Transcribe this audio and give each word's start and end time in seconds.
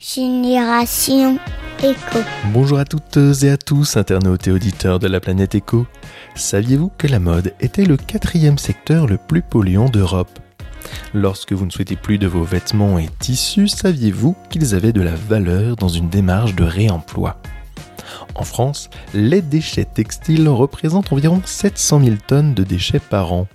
Génération 0.00 1.40
Éco. 1.82 2.20
Bonjour 2.52 2.78
à 2.78 2.84
toutes 2.84 3.18
et 3.42 3.50
à 3.50 3.56
tous, 3.56 3.96
internautes 3.96 4.46
et 4.46 4.52
auditeurs 4.52 5.00
de 5.00 5.08
la 5.08 5.18
planète 5.18 5.56
Éco. 5.56 5.88
Saviez-vous 6.36 6.92
que 6.96 7.08
la 7.08 7.18
mode 7.18 7.52
était 7.58 7.84
le 7.84 7.96
quatrième 7.96 8.58
secteur 8.58 9.08
le 9.08 9.16
plus 9.18 9.42
polluant 9.42 9.88
d'Europe? 9.88 10.38
Lorsque 11.14 11.52
vous 11.52 11.66
ne 11.66 11.72
souhaitez 11.72 11.96
plus 11.96 12.18
de 12.18 12.28
vos 12.28 12.44
vêtements 12.44 13.00
et 13.00 13.08
tissus, 13.18 13.66
saviez-vous 13.66 14.36
qu'ils 14.50 14.76
avaient 14.76 14.92
de 14.92 15.02
la 15.02 15.16
valeur 15.16 15.74
dans 15.74 15.88
une 15.88 16.08
démarche 16.08 16.54
de 16.54 16.62
réemploi? 16.62 17.42
En 18.36 18.44
France, 18.44 18.90
les 19.14 19.42
déchets 19.42 19.84
textiles 19.84 20.48
représentent 20.48 21.12
environ 21.12 21.42
700 21.44 22.04
000 22.04 22.16
tonnes 22.24 22.54
de 22.54 22.62
déchets 22.62 23.00
par 23.00 23.32
an. 23.32 23.48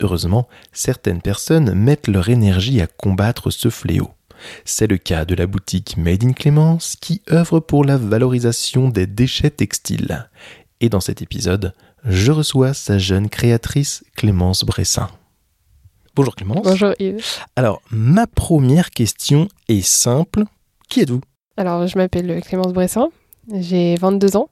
Heureusement, 0.00 0.48
certaines 0.72 1.20
personnes 1.20 1.74
mettent 1.74 2.08
leur 2.08 2.30
énergie 2.30 2.80
à 2.80 2.86
combattre 2.86 3.50
ce 3.50 3.68
fléau. 3.68 4.10
C'est 4.64 4.86
le 4.86 4.96
cas 4.96 5.24
de 5.24 5.34
la 5.34 5.46
boutique 5.46 5.96
Made 5.96 6.24
in 6.24 6.32
Clémence 6.32 6.96
qui 7.00 7.22
œuvre 7.30 7.60
pour 7.60 7.84
la 7.84 7.96
valorisation 7.96 8.88
des 8.88 9.06
déchets 9.06 9.50
textiles. 9.50 10.28
Et 10.80 10.88
dans 10.88 11.00
cet 11.00 11.22
épisode, 11.22 11.72
je 12.04 12.32
reçois 12.32 12.74
sa 12.74 12.98
jeune 12.98 13.28
créatrice 13.28 14.04
Clémence 14.16 14.64
Bressin. 14.64 15.08
Bonjour 16.14 16.36
Clémence. 16.36 16.64
Bonjour 16.64 16.92
Yves. 16.98 17.24
Alors, 17.56 17.80
ma 17.90 18.26
première 18.26 18.90
question 18.90 19.48
est 19.68 19.84
simple. 19.84 20.44
Qui 20.88 21.00
êtes-vous? 21.00 21.22
Alors, 21.56 21.86
je 21.86 21.96
m'appelle 21.98 22.40
Clémence 22.42 22.72
Bressin, 22.72 23.08
j'ai 23.52 23.96
22 23.96 24.36
ans 24.36 24.48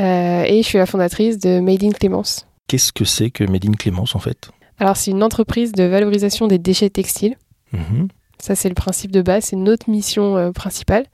euh, 0.00 0.44
et 0.44 0.62
je 0.62 0.66
suis 0.66 0.78
la 0.78 0.86
fondatrice 0.86 1.38
de 1.38 1.60
Made 1.60 1.84
in 1.84 1.90
Clémence. 1.90 2.46
Qu'est-ce 2.68 2.92
que 2.92 3.04
c'est 3.04 3.30
que 3.30 3.44
Made 3.44 3.66
in 3.66 3.72
Clémence 3.72 4.14
en 4.14 4.18
fait? 4.18 4.50
Alors, 4.78 4.96
c'est 4.96 5.10
une 5.10 5.22
entreprise 5.22 5.72
de 5.72 5.84
valorisation 5.84 6.46
des 6.46 6.58
déchets 6.58 6.90
textiles. 6.90 7.36
Mhm. 7.72 8.08
Ça, 8.38 8.54
c'est 8.54 8.68
le 8.68 8.74
principe 8.74 9.10
de 9.10 9.22
base, 9.22 9.44
c'est 9.44 9.56
notre 9.56 9.90
mission 9.90 10.36
euh, 10.36 10.50
principale, 10.52 11.06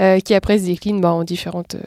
euh, 0.00 0.20
qui 0.20 0.34
après 0.34 0.58
se 0.58 0.64
décline 0.64 1.00
bah, 1.00 1.12
en 1.12 1.24
différentes 1.24 1.74
euh, 1.74 1.82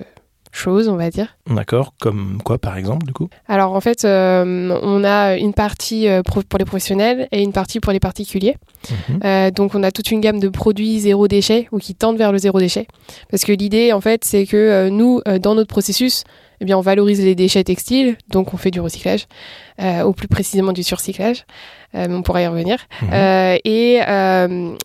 choses, 0.56 0.88
on 0.88 0.96
va 0.96 1.10
dire. 1.10 1.38
D'accord, 1.50 1.94
comme 2.00 2.40
quoi 2.44 2.58
par 2.58 2.78
exemple 2.78 3.06
du 3.06 3.14
coup? 3.14 3.30
Alors 3.48 3.74
en 3.74 3.82
fait, 3.82 4.06
euh, 4.06 4.80
on 4.82 5.04
a 5.04 5.38
une 5.38 5.54
partie 5.54 6.08
euh, 6.08 6.22
pour 6.24 6.58
les 6.58 6.66
professionnels 6.66 7.28
et 7.32 7.42
une 7.42 7.54
partie 7.54 7.80
pour 7.80 7.92
les 7.92 8.00
particuliers. 8.00 8.56
Mhm. 8.90 9.20
Euh, 9.24 9.52
donc 9.52 9.76
on 9.76 9.84
a 9.84 9.92
toute 9.92 10.12
une 10.12 10.22
gamme 10.22 10.40
de 10.40 10.50
produits 10.50 11.00
zéro 11.00 11.28
déchet 11.28 11.68
ou 11.72 11.78
qui 11.78 11.96
tendent 11.96 12.18
vers 12.18 12.32
le 12.32 12.38
zéro 12.38 12.60
déchet. 12.60 12.88
Parce 13.30 13.44
que 13.44 13.52
l'idée 13.52 13.94
en 13.94 14.02
fait, 14.02 14.24
c'est 14.24 14.46
que 14.46 14.58
euh, 14.58 14.90
nous, 14.90 15.22
dans 15.42 15.56
notre 15.56 15.70
processus, 15.70 16.24
eh 16.62 16.66
bien, 16.66 16.78
on 16.78 16.82
valorise 16.82 17.22
les 17.22 17.36
déchets 17.36 17.66
textiles, 17.66 18.18
donc 18.30 18.54
on 18.54 18.58
fait 18.58 18.72
du 18.72 18.80
recyclage, 18.80 19.28
ou 20.06 20.14
plus 20.14 20.30
précisément 20.30 20.72
du 20.72 20.84
surcyclage, 20.84 21.46
mais 21.94 22.14
on 22.14 22.22
pourra 22.22 22.42
y 22.44 22.48
revenir. 22.48 22.78
Mhm. 23.02 23.60
Et 23.66 24.00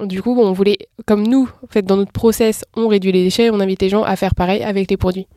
du 0.04 0.20
coup, 0.20 0.34
bon, 0.34 0.48
on 0.48 0.52
voulait, 0.52 0.78
comme 1.06 1.24
nous, 1.24 1.48
en 1.62 1.72
fait, 1.72 1.82
dans 1.82 1.96
notre 1.96 2.10
process, 2.10 2.64
on 2.76 2.88
réduit 2.88 3.12
les 3.12 3.22
déchets, 3.22 3.50
on 3.50 3.60
invite 3.60 3.82
les 3.82 3.88
gens 3.88 4.02
à 4.02 4.16
faire 4.16 4.34
pareil 4.34 4.64
avec 4.64 4.90
les 4.90 4.96
produits. 4.96 5.28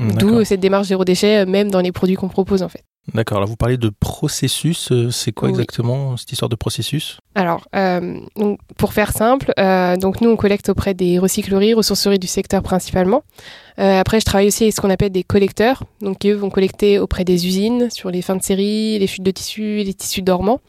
D'accord. 0.00 0.30
D'où 0.30 0.44
cette 0.44 0.60
démarche 0.60 0.86
zéro 0.88 1.04
déchet, 1.04 1.38
euh, 1.40 1.46
même 1.46 1.70
dans 1.70 1.80
les 1.80 1.92
produits 1.92 2.16
qu'on 2.16 2.28
propose 2.28 2.62
en 2.62 2.68
fait. 2.68 2.82
D'accord, 3.14 3.38
alors 3.38 3.48
vous 3.48 3.56
parlez 3.56 3.76
de 3.78 3.90
processus, 3.98 4.92
euh, 4.92 5.10
c'est 5.10 5.32
quoi 5.32 5.48
Oui. 5.48 5.52
exactement 5.52 6.16
cette 6.16 6.30
histoire 6.32 6.48
de 6.48 6.54
processus? 6.56 7.18
Alors, 7.34 7.66
euh, 7.74 8.20
donc, 8.36 8.60
pour 8.76 8.92
faire 8.92 9.12
simple, 9.12 9.52
euh, 9.58 9.96
donc 9.96 10.20
nous 10.20 10.30
on 10.30 10.36
collecte 10.36 10.68
auprès 10.68 10.94
des 10.94 11.18
recycleries, 11.18 11.74
ressourceries 11.74 12.18
du 12.18 12.26
secteur 12.26 12.62
principalement. 12.62 13.22
Euh, 13.80 13.98
après, 13.98 14.20
je 14.20 14.26
travaille 14.26 14.46
aussi 14.48 14.64
avec 14.64 14.74
ce 14.74 14.80
qu'on 14.80 14.90
appelle 14.90 15.10
des 15.10 15.22
collecteurs, 15.22 15.84
donc 16.02 16.18
qui 16.18 16.28
eux 16.28 16.34
vont 16.34 16.50
collecter 16.50 16.98
auprès 16.98 17.24
des 17.24 17.46
usines 17.46 17.88
sur 17.90 18.10
les 18.10 18.20
fins 18.20 18.36
de 18.36 18.42
série, 18.42 18.98
les 18.98 19.06
chutes 19.06 19.22
de 19.22 19.30
tissus, 19.30 19.82
les 19.84 19.94
tissus 19.94 20.20
dormants. 20.22 20.60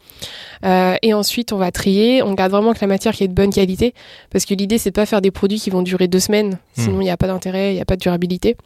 Euh, 0.64 0.94
et 1.02 1.12
ensuite, 1.12 1.52
on 1.52 1.58
va 1.58 1.70
trier. 1.70 2.22
On 2.22 2.32
garde 2.32 2.52
vraiment 2.52 2.72
que 2.72 2.78
la 2.80 2.86
matière 2.86 3.12
qui 3.14 3.24
est 3.24 3.28
de 3.28 3.34
bonne 3.34 3.52
qualité, 3.52 3.92
parce 4.30 4.46
que 4.46 4.54
l'idée 4.54 4.78
c'est 4.78 4.90
de 4.90 4.94
pas 4.94 5.04
faire 5.06 5.20
des 5.20 5.30
produits 5.30 5.60
qui 5.60 5.68
vont 5.70 5.82
durer 5.82 6.08
deux 6.08 6.20
semaines, 6.20 6.58
sinon 6.74 7.00
il 7.00 7.04
n'y 7.04 7.10
a 7.10 7.16
pas 7.16 7.26
d'intérêt, 7.26 7.72
il 7.72 7.74
n'y 7.74 7.82
a 7.82 7.84
pas 7.84 7.96
de 7.96 8.00
durabilité. 8.00 8.56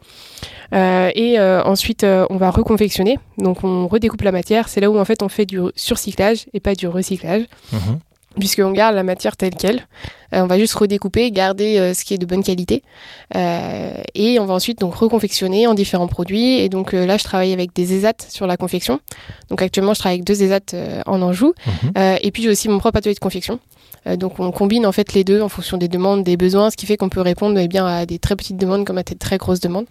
Euh, 0.73 1.11
et 1.15 1.39
ensuite, 1.39 2.05
on 2.05 2.37
va 2.37 2.49
reconfectionner. 2.49 3.19
Donc, 3.37 3.63
on 3.63 3.87
redécoupe 3.87 4.21
la 4.21 4.31
matière. 4.31 4.69
C'est 4.69 4.79
là 4.79 4.89
où 4.89 4.97
en 4.97 5.05
fait 5.05 5.21
on 5.23 5.29
fait 5.29 5.45
du 5.45 5.59
surcyclage 5.75 6.45
et 6.53 6.59
pas 6.59 6.75
du 6.75 6.87
recyclage 6.87 7.43
Mhm. 7.71 7.99
Puisqu'on 8.39 8.71
garde 8.71 8.95
la 8.95 9.03
matière 9.03 9.35
telle 9.37 9.55
qu'elle. 9.55 9.87
Euh, 10.33 10.41
on 10.41 10.47
va 10.47 10.57
juste 10.57 10.73
redécouper, 10.73 11.31
garder 11.31 11.77
euh, 11.77 11.93
ce 11.93 12.03
qui 12.03 12.13
est 12.13 12.17
de 12.17 12.25
bonne 12.25 12.43
qualité. 12.43 12.83
Euh, 13.35 13.93
et 14.13 14.39
on 14.39 14.45
va 14.45 14.53
ensuite 14.53 14.79
donc 14.79 14.95
reconfectionner 14.95 15.67
en 15.67 15.73
différents 15.73 16.07
produits. 16.07 16.59
Et 16.59 16.69
donc 16.69 16.93
euh, 16.93 17.05
là, 17.05 17.17
je 17.17 17.23
travaille 17.23 17.53
avec 17.53 17.73
des 17.73 17.93
ESAT 17.93 18.25
sur 18.29 18.47
la 18.47 18.57
confection. 18.57 18.99
Donc 19.49 19.61
actuellement, 19.61 19.93
je 19.93 19.99
travaille 19.99 20.17
avec 20.17 20.25
deux 20.25 20.43
ESAT 20.43 20.73
euh, 20.73 21.01
en 21.05 21.21
Anjou. 21.21 21.53
Euh, 21.97 22.17
et 22.21 22.31
puis 22.31 22.43
j'ai 22.43 22.49
aussi 22.49 22.67
mon 22.69 22.79
propre 22.79 22.97
atelier 22.97 23.15
de 23.15 23.19
confection. 23.19 23.59
Euh, 24.05 24.17
donc 24.17 24.39
on 24.39 24.51
combine 24.51 24.85
en 24.85 24.91
fait 24.91 25.13
les 25.13 25.23
deux 25.23 25.41
en 25.41 25.49
fonction 25.49 25.77
des 25.77 25.87
demandes, 25.87 26.23
des 26.23 26.37
besoins, 26.37 26.69
ce 26.69 26.77
qui 26.77 26.85
fait 26.85 26.97
qu'on 26.97 27.09
peut 27.09 27.21
répondre 27.21 27.57
eh 27.57 27.67
bien, 27.67 27.85
à 27.85 28.05
des 28.05 28.19
très 28.19 28.35
petites 28.35 28.57
demandes 28.57 28.85
comme 28.85 28.97
à 28.97 29.03
des 29.03 29.15
très 29.15 29.37
grosses 29.37 29.61
demandes. 29.61 29.87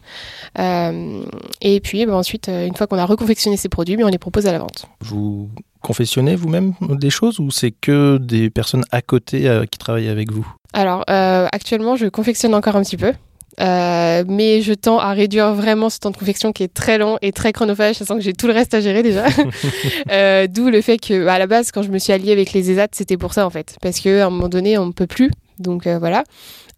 Euh, 0.59 1.23
et 1.63 1.81
puis 1.81 2.03
eh 2.03 2.07
ben, 2.07 2.15
ensuite, 2.15 2.49
une 2.49 2.75
fois 2.75 2.87
qu'on 2.87 2.99
a 2.99 3.07
reconfectionné 3.07 3.57
ces 3.57 3.69
produits, 3.69 3.95
eh 3.95 3.97
bien, 3.97 4.07
on 4.07 4.11
les 4.11 4.19
propose 4.19 4.47
à 4.47 4.53
la 4.53 4.59
vente. 4.59 4.87
Vous 5.01 5.49
confessionnez 5.83 6.37
vous-même 6.37 6.75
des 6.81 7.11
choses 7.11 7.39
ou 7.39 7.51
c'est 7.51 7.71
que 7.71 8.19
des 8.19 8.51
personnes 8.51 8.85
à 8.91 9.03
côté 9.03 9.49
euh, 9.49 9.65
qui 9.65 9.79
travaillent 9.79 10.09
avec 10.09 10.33
vous? 10.33 10.47
Alors, 10.73 11.05
euh, 11.11 11.47
actuellement, 11.53 11.97
je 11.97 12.07
confectionne 12.07 12.55
encore 12.55 12.77
un 12.77 12.83
petit 12.83 12.97
peu. 12.97 13.13
Euh, 13.59 14.23
mais 14.29 14.61
je 14.61 14.75
tends 14.75 14.99
à 14.99 15.13
réduire 15.15 15.55
vraiment 15.55 15.89
ce 15.89 15.99
temps 15.99 16.11
de 16.11 16.17
confection 16.17 16.53
qui 16.53 16.63
est 16.63 16.73
très 16.73 16.99
long 16.99 17.17
et 17.23 17.33
très 17.33 17.53
chronophage, 17.53 17.97
sachant 17.97 18.17
que 18.17 18.21
j'ai 18.21 18.35
tout 18.35 18.47
le 18.47 18.53
reste 18.53 18.75
à 18.75 18.81
gérer 18.81 19.03
déjà. 19.03 19.25
D'où 20.49 20.69
le 20.69 20.81
fait 20.83 20.99
que, 20.99 21.27
à 21.27 21.39
la 21.39 21.47
base, 21.47 21.71
quand 21.71 21.83
je 21.83 21.91
me 21.91 21.99
suis 21.99 22.13
alliée 22.13 22.33
avec 22.33 22.53
les 22.53 22.71
ESAT, 22.71 22.89
c'était 22.93 23.17
pour 23.17 23.33
ça 23.33 23.47
en 23.47 23.51
fait, 23.51 23.77
parce 23.81 24.01
qu'à 24.01 24.27
un 24.27 24.31
moment 24.31 24.51
donné, 24.51 24.77
on 24.77 24.87
ne 24.87 24.93
peut 24.93 25.07
plus. 25.07 25.31
Donc 25.59 25.87
voilà. 25.89 26.25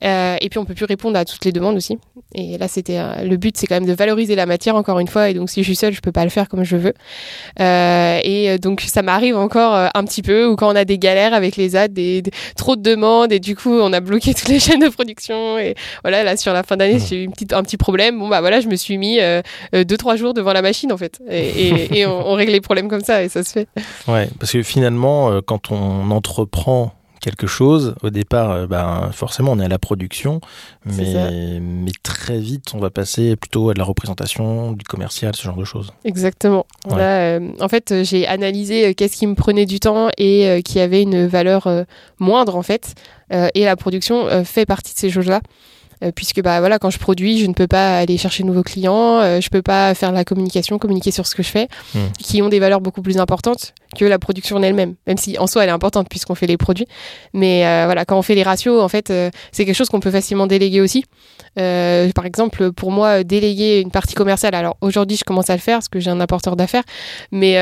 Euh, 0.04 0.36
et 0.40 0.48
puis 0.48 0.58
on 0.58 0.64
peut 0.64 0.74
plus 0.74 0.84
répondre 0.84 1.18
à 1.18 1.24
toutes 1.24 1.44
les 1.44 1.50
demandes 1.52 1.76
aussi. 1.76 1.98
Et 2.34 2.56
là, 2.58 2.68
c'était 2.68 2.98
euh, 2.98 3.24
le 3.24 3.36
but, 3.36 3.56
c'est 3.56 3.66
quand 3.66 3.74
même 3.74 3.86
de 3.86 3.92
valoriser 3.92 4.36
la 4.36 4.46
matière 4.46 4.76
encore 4.76 5.00
une 5.00 5.08
fois. 5.08 5.28
Et 5.30 5.34
donc 5.34 5.50
si 5.50 5.62
je 5.62 5.66
suis 5.66 5.76
seule, 5.76 5.92
je 5.92 6.00
peux 6.00 6.12
pas 6.12 6.24
le 6.24 6.30
faire 6.30 6.48
comme 6.48 6.62
je 6.62 6.76
veux. 6.76 6.94
Euh, 7.60 8.20
et 8.22 8.50
euh, 8.50 8.58
donc 8.58 8.82
ça 8.82 9.02
m'arrive 9.02 9.36
encore 9.36 9.74
un 9.94 10.04
petit 10.04 10.22
peu, 10.22 10.46
ou 10.46 10.56
quand 10.56 10.70
on 10.72 10.76
a 10.76 10.84
des 10.84 10.98
galères 10.98 11.34
avec 11.34 11.56
les 11.56 11.74
AD, 11.76 11.92
des, 11.92 12.22
des- 12.22 12.30
trop 12.56 12.76
de 12.76 12.82
demandes, 12.82 13.32
et 13.32 13.40
du 13.40 13.56
coup 13.56 13.72
on 13.72 13.92
a 13.92 14.00
bloqué 14.00 14.34
toutes 14.38 14.48
les 14.48 14.60
chaînes 14.60 14.80
de 14.80 14.88
production. 14.88 15.58
Et 15.58 15.74
voilà, 16.02 16.22
là 16.22 16.36
sur 16.36 16.52
la 16.52 16.62
fin 16.62 16.76
d'année, 16.76 16.98
j'ai 17.00 17.22
eu 17.22 17.24
une 17.24 17.32
petite, 17.32 17.52
un 17.52 17.62
petit 17.62 17.76
problème. 17.76 18.18
Bon 18.18 18.28
bah 18.28 18.40
voilà, 18.40 18.60
je 18.60 18.68
me 18.68 18.76
suis 18.76 18.98
mis 18.98 19.18
deux 19.72 19.96
trois 19.96 20.16
jours 20.16 20.34
devant 20.34 20.52
la 20.52 20.62
machine 20.62 20.92
en 20.92 20.96
fait, 20.98 21.20
et, 21.28 21.68
et, 21.68 21.98
et 22.00 22.06
on, 22.06 22.28
on 22.28 22.34
règle 22.34 22.52
les 22.52 22.60
problèmes 22.60 22.88
comme 22.88 23.02
ça, 23.02 23.22
et 23.24 23.28
ça 23.28 23.42
se 23.42 23.52
fait. 23.52 23.68
Ouais, 24.06 24.28
parce 24.38 24.52
que 24.52 24.62
finalement, 24.62 25.40
quand 25.42 25.70
on 25.72 26.10
entreprend 26.10 26.92
quelque 27.20 27.46
chose, 27.46 27.94
au 28.02 28.10
départ, 28.10 28.50
euh, 28.50 28.66
ben, 28.66 29.10
forcément, 29.12 29.52
on 29.52 29.60
est 29.60 29.64
à 29.64 29.68
la 29.68 29.78
production, 29.78 30.40
mais, 30.84 31.60
mais 31.60 31.92
très 32.02 32.38
vite, 32.38 32.72
on 32.74 32.78
va 32.78 32.90
passer 32.90 33.36
plutôt 33.36 33.70
à 33.70 33.74
de 33.74 33.78
la 33.78 33.84
représentation, 33.84 34.72
du 34.72 34.84
commercial, 34.84 35.34
ce 35.34 35.42
genre 35.42 35.56
de 35.56 35.64
choses. 35.64 35.92
Exactement. 36.04 36.66
Ouais. 36.86 36.96
Là, 36.96 37.18
euh, 37.20 37.50
en 37.60 37.68
fait, 37.68 37.92
euh, 37.92 38.04
j'ai 38.04 38.26
analysé 38.26 38.88
euh, 38.88 38.92
qu'est-ce 38.94 39.16
qui 39.16 39.26
me 39.26 39.34
prenait 39.34 39.66
du 39.66 39.80
temps 39.80 40.08
et 40.18 40.48
euh, 40.48 40.60
qui 40.60 40.80
avait 40.80 41.02
une 41.02 41.26
valeur 41.26 41.68
moindre 42.18 42.56
en 42.56 42.62
fait. 42.62 42.94
Et 43.30 43.64
la 43.64 43.76
production 43.76 44.44
fait 44.44 44.64
partie 44.64 44.94
de 44.94 44.98
ces 44.98 45.10
choses-là. 45.10 45.40
Euh, 46.04 46.12
puisque 46.14 46.40
bah 46.42 46.60
voilà 46.60 46.78
quand 46.78 46.90
je 46.90 46.98
produis 47.00 47.40
je 47.40 47.46
ne 47.46 47.54
peux 47.54 47.66
pas 47.66 47.98
aller 47.98 48.18
chercher 48.18 48.44
de 48.44 48.48
nouveaux 48.48 48.62
clients 48.62 49.18
euh, 49.18 49.40
je 49.40 49.48
peux 49.48 49.62
pas 49.62 49.94
faire 49.94 50.12
la 50.12 50.24
communication 50.24 50.78
communiquer 50.78 51.10
sur 51.10 51.26
ce 51.26 51.34
que 51.34 51.42
je 51.42 51.48
fais 51.48 51.68
Mm. 51.94 51.98
qui 52.18 52.42
ont 52.42 52.48
des 52.50 52.58
valeurs 52.58 52.80
beaucoup 52.80 53.00
plus 53.00 53.18
importantes 53.18 53.72
que 53.96 54.04
la 54.04 54.18
production 54.18 54.56
en 54.56 54.62
elle-même 54.62 54.94
même 55.06 55.16
si 55.16 55.38
en 55.38 55.46
soi 55.46 55.62
elle 55.62 55.70
est 55.70 55.72
importante 55.72 56.08
puisqu'on 56.10 56.34
fait 56.34 56.46
les 56.46 56.58
produits 56.58 56.86
mais 57.32 57.66
euh, 57.66 57.84
voilà 57.86 58.04
quand 58.04 58.18
on 58.18 58.22
fait 58.22 58.34
les 58.34 58.42
ratios 58.42 58.82
en 58.82 58.88
fait 58.88 59.10
euh, 59.10 59.30
c'est 59.52 59.64
quelque 59.64 59.74
chose 59.74 59.88
qu'on 59.88 60.00
peut 60.00 60.10
facilement 60.10 60.46
déléguer 60.46 60.82
aussi 60.82 61.04
euh, 61.58 62.10
par 62.14 62.24
exemple, 62.24 62.70
pour 62.72 62.92
moi, 62.92 63.24
déléguer 63.24 63.80
une 63.80 63.90
partie 63.90 64.14
commerciale. 64.14 64.54
Alors 64.54 64.76
aujourd'hui, 64.80 65.16
je 65.16 65.24
commence 65.24 65.50
à 65.50 65.54
le 65.54 65.60
faire 65.60 65.78
parce 65.78 65.88
que 65.88 65.98
j'ai 65.98 66.10
un 66.10 66.20
apporteur 66.20 66.54
d'affaires, 66.54 66.84
mais 67.32 67.54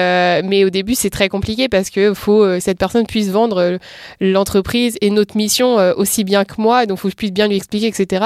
mais 0.43 0.65
au 0.65 0.71
début, 0.71 0.95
c'est 0.95 1.09
très 1.09 1.31
compliqué 1.31 1.69
parce 1.69 1.89
que 1.89 2.13
faut 2.13 2.61
cette 2.61 2.79
personne 2.79 3.07
puisse 3.07 3.31
vendre 3.31 3.79
l'entreprise 4.21 4.99
et 5.01 5.09
notre 5.09 5.37
mission 5.37 5.77
aussi 5.97 6.25
bien 6.25 6.45
que 6.45 6.61
moi. 6.61 6.85
Donc, 6.85 6.99
faut 6.99 7.09
que 7.09 7.13
je 7.13 7.17
puisse 7.17 7.33
bien 7.33 7.49
lui 7.49 7.57
expliquer, 7.57 7.87
etc. 7.87 8.26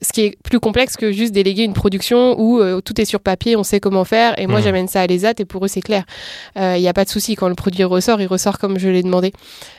Ce 0.00 0.12
qui 0.12 0.20
est 0.22 0.38
plus 0.44 0.60
complexe 0.60 0.96
que 0.96 1.10
juste 1.12 1.32
déléguer 1.32 1.64
une 1.64 1.72
production 1.72 2.38
où 2.40 2.60
euh, 2.60 2.80
tout 2.80 3.00
est 3.00 3.04
sur 3.04 3.20
papier, 3.20 3.56
on 3.56 3.64
sait 3.64 3.80
comment 3.80 4.04
faire. 4.04 4.38
Et 4.38 4.46
moi, 4.46 4.58
Mhm. 4.60 4.64
j'amène 4.64 4.88
ça 4.88 5.00
à 5.00 5.06
l'ESAT 5.06 5.34
et 5.40 5.44
pour 5.44 5.64
eux, 5.64 5.68
c'est 5.68 5.80
clair. 5.80 6.04
Il 6.56 6.80
n'y 6.80 6.88
a 6.88 6.92
pas 6.92 7.04
de 7.04 7.10
souci 7.10 7.34
quand 7.34 7.48
le 7.48 7.54
produit 7.54 7.82
ressort, 7.84 8.20
il 8.20 8.26
ressort 8.26 8.58
comme 8.58 8.78
je 8.78 8.88
l'ai 8.88 9.02
demandé. 9.02 9.32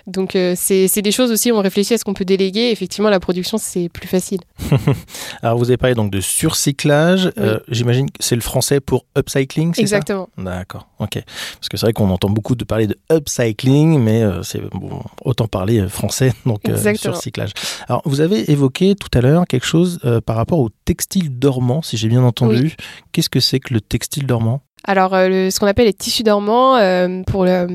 Donc, 0.07 0.35
euh, 0.35 0.53
c'est 0.57 1.01
des 1.01 1.11
choses 1.11 1.31
aussi. 1.31 1.51
où 1.51 1.55
On 1.55 1.61
réfléchit 1.61 1.93
à 1.93 1.97
ce 1.97 2.03
qu'on 2.03 2.13
peut 2.13 2.25
déléguer. 2.25 2.69
Effectivement, 2.71 3.09
la 3.09 3.19
production, 3.19 3.57
c'est 3.57 3.89
plus 3.89 4.07
facile. 4.07 4.39
Alors, 5.41 5.57
vous 5.57 5.65
avez 5.69 5.77
parlé 5.77 5.95
donc 5.95 6.11
de 6.11 6.19
surcyclage. 6.19 7.31
Euh, 7.37 7.59
J'imagine 7.69 8.07
que 8.09 8.17
c'est 8.19 8.35
le 8.35 8.41
français 8.41 8.79
pour 8.79 9.05
upcycling, 9.17 9.73
c'est 9.73 9.81
ça? 9.81 9.97
Exactement. 9.97 10.29
D'accord, 10.37 10.87
ok. 10.99 11.23
Parce 11.59 11.69
que 11.69 11.77
c'est 11.77 11.85
vrai 11.85 11.93
qu'on 11.93 12.09
entend 12.09 12.29
beaucoup 12.29 12.55
de 12.55 12.63
parler 12.63 12.87
de 12.87 12.97
upcycling, 13.11 13.99
mais 13.99 14.21
euh, 14.23 14.43
c'est 14.43 14.61
bon, 14.71 15.01
autant 15.23 15.47
parler 15.47 15.79
euh, 15.79 15.87
français, 15.87 16.33
donc 16.45 16.67
euh, 16.67 16.95
surcyclage. 16.95 17.51
Alors, 17.87 18.01
vous 18.05 18.21
avez 18.21 18.51
évoqué 18.51 18.95
tout 18.95 19.09
à 19.17 19.21
l'heure 19.21 19.45
quelque 19.47 19.65
chose 19.65 19.99
euh, 20.09 20.21
par 20.21 20.35
rapport 20.35 20.59
au 20.59 20.69
textile 20.85 21.37
dormant, 21.37 21.81
si 21.81 21.95
j'ai 21.97 22.07
bien 22.07 22.23
entendu. 22.23 22.75
Qu'est-ce 23.11 23.29
que 23.29 23.39
c'est 23.39 23.59
que 23.59 23.73
le 23.73 23.81
textile 23.81 24.25
dormant? 24.25 24.61
Alors, 24.85 25.13
euh, 25.13 25.27
le- 25.27 25.49
ce 25.51 25.59
qu'on 25.59 25.67
appelle 25.67 25.87
les 25.87 25.93
tissus 25.93 26.23
dormants, 26.23 26.75
euh, 26.77 27.21
pour 27.27 27.45
le, 27.45 27.67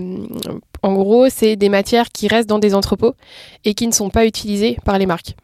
En 0.84 0.92
gros, 0.92 1.30
c'est 1.30 1.56
des 1.56 1.70
matières 1.70 2.10
qui 2.10 2.28
restent 2.28 2.48
dans 2.48 2.58
des 2.58 2.74
entrepôts 2.74 3.14
et 3.64 3.72
qui 3.72 3.86
ne 3.86 3.92
sont 3.92 4.10
pas 4.10 4.26
utilisées 4.26 4.76
par 4.84 4.98
les 4.98 5.06
marques. 5.06 5.34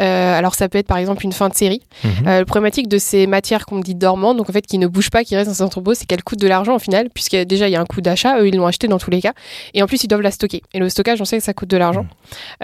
Euh, 0.00 0.38
alors 0.38 0.54
ça 0.54 0.68
peut 0.68 0.78
être 0.78 0.86
par 0.86 0.98
exemple 0.98 1.24
une 1.24 1.32
fin 1.32 1.48
de 1.48 1.54
série. 1.54 1.82
Euh, 2.26 2.40
le 2.40 2.44
problématique 2.44 2.86
de 2.86 2.98
ces 2.98 3.26
matières 3.26 3.66
qu'on 3.66 3.80
dit 3.80 3.94
dormantes, 3.94 4.36
donc 4.36 4.50
en 4.50 4.52
fait 4.52 4.66
qui 4.66 4.78
ne 4.78 4.86
bougent 4.86 5.10
pas, 5.10 5.24
qui 5.24 5.36
restent 5.36 5.48
dans 5.48 5.54
ces 5.54 5.62
entrepôts, 5.62 5.94
c'est 5.94 6.04
qu'elles 6.04 6.22
coûtent 6.22 6.40
de 6.40 6.46
l'argent 6.46 6.76
au 6.76 6.78
final, 6.78 7.08
puisque 7.12 7.34
déjà 7.36 7.68
il 7.68 7.72
y 7.72 7.76
a 7.76 7.80
un 7.80 7.86
coût 7.86 8.00
d'achat, 8.00 8.38
eux 8.40 8.48
ils 8.48 8.56
l'ont 8.56 8.66
acheté 8.66 8.88
dans 8.88 8.98
tous 8.98 9.10
les 9.10 9.20
cas, 9.20 9.32
et 9.72 9.82
en 9.82 9.86
plus 9.86 10.04
ils 10.04 10.08
doivent 10.08 10.20
la 10.20 10.30
stocker. 10.30 10.62
Et 10.74 10.78
le 10.78 10.88
stockage, 10.88 11.20
on 11.20 11.24
sait 11.24 11.38
que 11.38 11.44
ça 11.44 11.54
coûte 11.54 11.70
de 11.70 11.76
l'argent. 11.76 12.02
Mhm. 12.02 12.08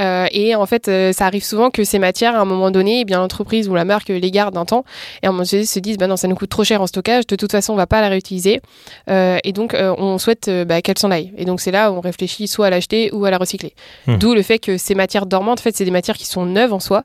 Euh, 0.01 0.27
et 0.33 0.55
en 0.55 0.67
fait, 0.67 0.91
ça 1.13 1.27
arrive 1.27 1.45
souvent 1.45 1.71
que 1.71 1.85
ces 1.85 1.99
matières, 1.99 2.37
à 2.37 2.41
un 2.41 2.45
moment 2.45 2.71
donné, 2.71 3.01
eh 3.01 3.05
bien 3.05 3.19
l'entreprise 3.19 3.69
ou 3.69 3.75
la 3.75 3.85
marque 3.85 4.09
les 4.09 4.31
garde 4.31 4.57
un 4.57 4.65
temps, 4.65 4.85
et 5.23 5.27
à 5.27 5.31
un 5.31 5.33
moment 5.33 5.45
donné 5.51 5.65
se 5.65 5.79
disent, 5.79 5.97
bah 5.97 6.07
non, 6.07 6.17
ça 6.17 6.29
nous 6.29 6.37
coûte 6.37 6.51
trop 6.51 6.65
cher 6.65 6.83
en 6.83 6.87
stockage, 6.87 7.27
de 7.27 7.37
toute 7.37 7.51
façon 7.51 7.73
on 7.73 7.77
va 7.77 7.87
pas 7.87 8.01
la 8.01 8.09
réutiliser, 8.09 8.61
et 9.09 9.53
donc 9.53 9.75
on 9.75 10.19
souhaite 10.19 10.51
bah, 10.67 10.83
qu'elle 10.83 10.99
s'en 10.99 11.11
aille. 11.11 11.33
Et 11.37 11.45
donc 11.45 11.61
c'est 11.61 11.71
là 11.71 11.91
où 11.91 11.97
on 11.97 12.01
réfléchit 12.01 12.20
soit 12.29 12.67
à 12.67 12.71
l'acheter 12.71 13.11
ou 13.13 13.25
à 13.25 13.31
la 13.31 13.39
recycler. 13.39 13.75
Mhm. 14.07 14.19
D'où 14.19 14.35
le 14.35 14.43
fait 14.43 14.59
que 14.59 14.79
ces 14.79 14.95
matières 14.95 15.27
dormantes, 15.27 15.61
en 15.61 15.63
fait, 15.63 15.77
c'est 15.77 15.85
des 15.85 15.91
matières 15.91 16.17
qui 16.17 16.27
sont 16.27 16.47
neuves 16.47 16.73
en 16.73 16.81
soi 16.81 17.05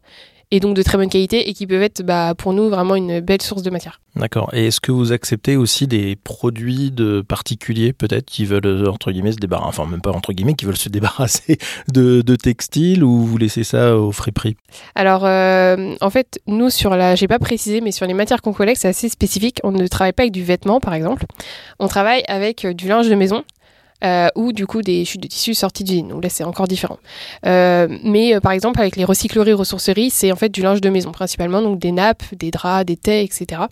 et 0.51 0.59
donc 0.59 0.75
de 0.75 0.83
très 0.83 0.97
bonne 0.97 1.09
qualité 1.09 1.49
et 1.49 1.53
qui 1.53 1.67
peuvent 1.67 1.81
être 1.81 2.03
bah, 2.03 2.33
pour 2.37 2.53
nous 2.53 2.69
vraiment 2.69 2.95
une 2.95 3.19
belle 3.19 3.41
source 3.41 3.63
de 3.63 3.69
matière. 3.69 3.99
D'accord. 4.15 4.49
Et 4.53 4.67
est-ce 4.67 4.79
que 4.79 4.91
vous 4.91 5.11
acceptez 5.11 5.57
aussi 5.57 5.87
des 5.87 6.15
produits 6.15 6.91
de 6.91 7.21
particuliers, 7.21 7.91
peut-être, 7.93 8.25
qui 8.25 8.45
veulent, 8.45 8.65
euh, 8.65 8.89
entre 8.89 9.11
guillemets, 9.11 9.33
se 9.33 9.37
débarrasser, 9.37 9.79
enfin, 9.81 9.89
même 9.89 10.01
pas 10.01 10.11
entre 10.11 10.31
guillemets, 10.33 10.53
qui 10.53 10.65
veulent 10.65 10.77
se 10.77 10.89
débarrasser 10.95 11.57
de, 11.91 12.21
de 12.21 12.35
textiles 12.35 13.03
ou 13.03 13.25
vous 13.25 13.37
laissez 13.37 13.63
ça 13.63 13.97
au 13.97 14.11
frais 14.11 14.31
prix? 14.31 14.55
Alors 14.93 15.25
euh, 15.25 15.95
en 15.99 16.09
fait, 16.09 16.39
nous 16.47 16.69
sur 16.69 16.95
la, 16.95 17.15
j'ai 17.15 17.27
pas 17.27 17.39
précisé, 17.39 17.81
mais 17.81 17.91
sur 17.91 18.05
les 18.05 18.13
matières 18.13 18.41
qu'on 18.41 18.53
collecte, 18.53 18.81
c'est 18.81 18.87
assez 18.87 19.09
spécifique. 19.09 19.59
On 19.63 19.71
ne 19.71 19.87
travaille 19.87 20.13
pas 20.13 20.23
avec 20.23 20.33
du 20.33 20.43
vêtement 20.43 20.79
par 20.79 20.93
exemple. 20.93 21.25
On 21.79 21.87
travaille 21.87 22.23
avec 22.27 22.65
euh, 22.65 22.73
du 22.73 22.87
linge 22.87 23.09
de 23.09 23.15
maison. 23.15 23.43
Euh, 24.03 24.27
ou 24.35 24.51
du 24.53 24.67
coup 24.67 24.81
des 24.81 25.05
chutes 25.05 25.21
de 25.23 25.27
tissus 25.27 25.53
sorties 25.53 25.83
d'usine. 25.83 26.09
Donc 26.09 26.23
là 26.23 26.29
c'est 26.29 26.43
encore 26.43 26.67
différent. 26.67 26.99
Euh, 27.45 27.87
mais 28.03 28.35
euh, 28.35 28.39
par 28.39 28.51
exemple 28.51 28.79
avec 28.79 28.95
les 28.95 29.05
recycleries, 29.05 29.53
ressourceries, 29.53 30.09
c'est 30.09 30.31
en 30.31 30.35
fait 30.35 30.49
du 30.49 30.61
linge 30.61 30.81
de 30.81 30.89
maison 30.89 31.11
principalement, 31.11 31.61
donc 31.61 31.79
des 31.79 31.91
nappes, 31.91 32.23
des 32.33 32.51
draps, 32.51 32.85
des 32.85 32.97
tais, 32.97 33.23
etc. 33.23 33.63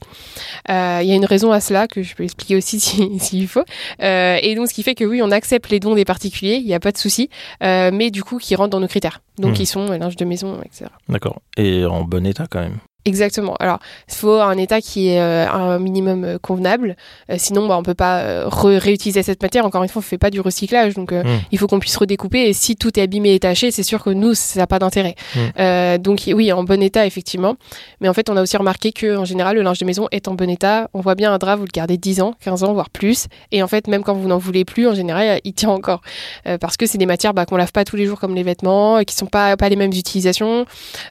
Euh, 0.69 0.99
Il 1.01 1.07
y 1.07 1.11
a 1.11 1.15
une 1.15 1.25
raison 1.25 1.51
à 1.51 1.59
cela 1.59 1.87
que 1.87 2.01
je 2.03 2.15
peux 2.15 2.23
expliquer 2.23 2.55
aussi 2.55 2.79
si- 2.79 3.19
s'il 3.19 3.47
faut. 3.47 3.63
Euh, 4.01 4.37
et 4.41 4.55
donc 4.55 4.67
ce 4.69 4.73
qui 4.73 4.83
fait 4.83 4.95
que 4.95 5.03
oui, 5.03 5.21
on 5.21 5.31
accepte 5.31 5.69
les 5.69 5.79
dons 5.79 5.95
des 5.95 6.05
particuliers, 6.05 6.55
il 6.55 6.65
n'y 6.65 6.73
a 6.73 6.79
pas 6.79 6.91
de 6.91 6.97
souci, 6.97 7.29
euh, 7.63 7.91
mais 7.93 8.11
du 8.11 8.23
coup 8.23 8.37
qui 8.37 8.55
rentrent 8.55 8.69
dans 8.71 8.79
nos 8.79 8.87
critères. 8.87 9.21
Donc 9.37 9.51
Mhm. 9.55 9.61
ils 9.61 9.65
sont 9.67 9.91
euh, 9.91 9.97
linge 9.97 10.15
de 10.15 10.25
maison, 10.25 10.59
etc. 10.63 10.85
D'accord. 11.09 11.41
Et 11.57 11.85
en 11.85 12.03
bon 12.03 12.25
état 12.25 12.45
quand 12.49 12.59
même. 12.61 12.77
Exactement. 13.05 13.55
Alors, 13.59 13.79
il 14.07 14.15
faut 14.15 14.39
un 14.39 14.57
état 14.57 14.79
qui 14.79 15.09
est 15.09 15.19
euh, 15.19 15.49
un 15.49 15.79
minimum 15.79 16.23
euh, 16.23 16.37
convenable. 16.37 16.95
Euh, 17.29 17.35
sinon, 17.37 17.67
bah, 17.67 17.77
on 17.77 17.83
peut 17.83 17.93
pas 17.93 18.19
euh, 18.19 18.45
réutiliser 18.47 19.23
cette 19.23 19.41
matière. 19.41 19.65
Encore 19.65 19.83
une 19.83 19.89
fois, 19.89 19.99
on 19.99 20.03
fait 20.03 20.17
pas 20.17 20.29
du 20.29 20.39
recyclage, 20.39 20.93
donc 20.93 21.11
euh, 21.11 21.23
Mm. 21.23 21.39
il 21.51 21.57
faut 21.57 21.67
qu'on 21.67 21.79
puisse 21.79 21.97
redécouper. 21.97 22.49
Et 22.49 22.53
si 22.53 22.75
tout 22.75 22.97
est 22.99 23.03
abîmé 23.03 23.33
et 23.33 23.39
taché, 23.39 23.71
c'est 23.71 23.83
sûr 23.83 24.03
que 24.03 24.09
nous, 24.09 24.33
ça 24.33 24.59
n'a 24.59 24.67
pas 24.67 24.79
d'intérêt. 24.79 25.15
Mm. 25.35 25.39
Euh, 25.59 25.97
donc 25.97 26.23
oui, 26.27 26.51
en 26.51 26.63
bon 26.63 26.81
état, 26.81 27.05
effectivement. 27.05 27.55
Mais 28.01 28.09
en 28.09 28.13
fait, 28.13 28.29
on 28.29 28.37
a 28.37 28.41
aussi 28.41 28.57
remarqué 28.57 28.91
que 28.91 29.17
en 29.17 29.25
général, 29.25 29.55
le 29.55 29.61
linge 29.61 29.79
de 29.79 29.85
maison 29.85 30.07
est 30.11 30.27
en 30.27 30.33
bon 30.33 30.49
état. 30.49 30.89
On 30.93 31.01
voit 31.01 31.15
bien 31.15 31.33
un 31.33 31.37
drap, 31.37 31.55
vous 31.55 31.65
le 31.65 31.71
gardez 31.73 31.97
10 31.97 32.21
ans, 32.21 32.35
15 32.43 32.63
ans, 32.63 32.73
voire 32.73 32.89
plus. 32.89 33.27
Et 33.51 33.63
en 33.63 33.67
fait, 33.67 33.87
même 33.87 34.03
quand 34.03 34.13
vous 34.13 34.27
n'en 34.27 34.37
voulez 34.37 34.65
plus, 34.65 34.87
en 34.87 34.93
général, 34.93 35.39
il 35.43 35.53
tient 35.53 35.69
encore. 35.69 36.01
Euh, 36.47 36.57
parce 36.57 36.77
que 36.77 36.85
c'est 36.85 36.97
des 36.97 37.05
matières 37.05 37.33
bah, 37.33 37.45
qu'on 37.45 37.57
lave 37.57 37.71
pas 37.71 37.85
tous 37.85 37.95
les 37.95 38.05
jours 38.05 38.19
comme 38.19 38.35
les 38.35 38.43
vêtements, 38.43 38.99
et 38.99 39.05
qui 39.05 39.15
sont 39.15 39.25
pas, 39.25 39.57
pas 39.57 39.69
les 39.69 39.75
mêmes 39.75 39.91
utilisations. 39.91 40.65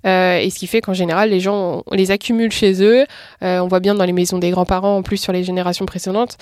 Euh, 0.06 0.38
et 0.38 0.50
ce 0.50 0.58
qui 0.58 0.66
fait 0.66 0.80
qu'en 0.80 0.94
général, 0.94 1.30
les 1.30 1.40
gens, 1.40 1.81
on 1.86 1.94
les 1.94 2.10
accumule 2.10 2.50
chez 2.50 2.82
eux. 2.82 3.04
Euh, 3.42 3.60
on 3.60 3.68
voit 3.68 3.80
bien 3.80 3.94
dans 3.94 4.04
les 4.04 4.12
maisons 4.12 4.38
des 4.38 4.50
grands-parents, 4.50 4.96
en 4.96 5.02
plus 5.02 5.16
sur 5.16 5.32
les 5.32 5.44
générations 5.44 5.86
précédentes. 5.86 6.38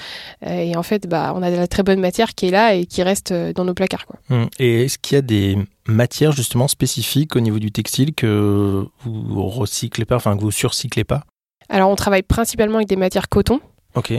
Euh, 0.47 0.51
et 0.51 0.77
en 0.77 0.83
fait, 0.83 1.07
bah, 1.07 1.33
on 1.35 1.43
a 1.43 1.51
de 1.51 1.57
la 1.57 1.67
très 1.67 1.83
bonne 1.83 2.01
matière 2.01 2.35
qui 2.35 2.47
est 2.47 2.51
là 2.51 2.75
et 2.75 2.87
qui 2.87 3.03
reste 3.03 3.33
euh, 3.33 3.53
dans 3.53 3.65
nos 3.65 3.75
placards. 3.75 4.07
Quoi. 4.07 4.19
Hum. 4.31 4.49
Et 4.59 4.85
est-ce 4.85 4.99
qu'il 4.99 5.17
y 5.17 5.19
a 5.19 5.23
des 5.23 5.57
matières 5.87 6.33
justement 6.33 6.69
spécifiques 6.69 7.37
au 7.37 7.41
niveau 7.41 7.59
du 7.59 7.73
textile 7.73 8.15
que 8.15 8.85
vous 9.05 9.47
recyclez 9.49 10.05
pas, 10.05 10.17
enfin 10.17 10.37
que 10.37 10.43
vous 10.43 10.51
surcyclez 10.51 11.05
pas? 11.05 11.25
Alors, 11.69 11.89
on 11.89 11.97
travaille 11.97 12.23
principalement 12.23 12.77
avec 12.77 12.89
des 12.89 12.97
matières 12.97 13.29
coton. 13.29 13.61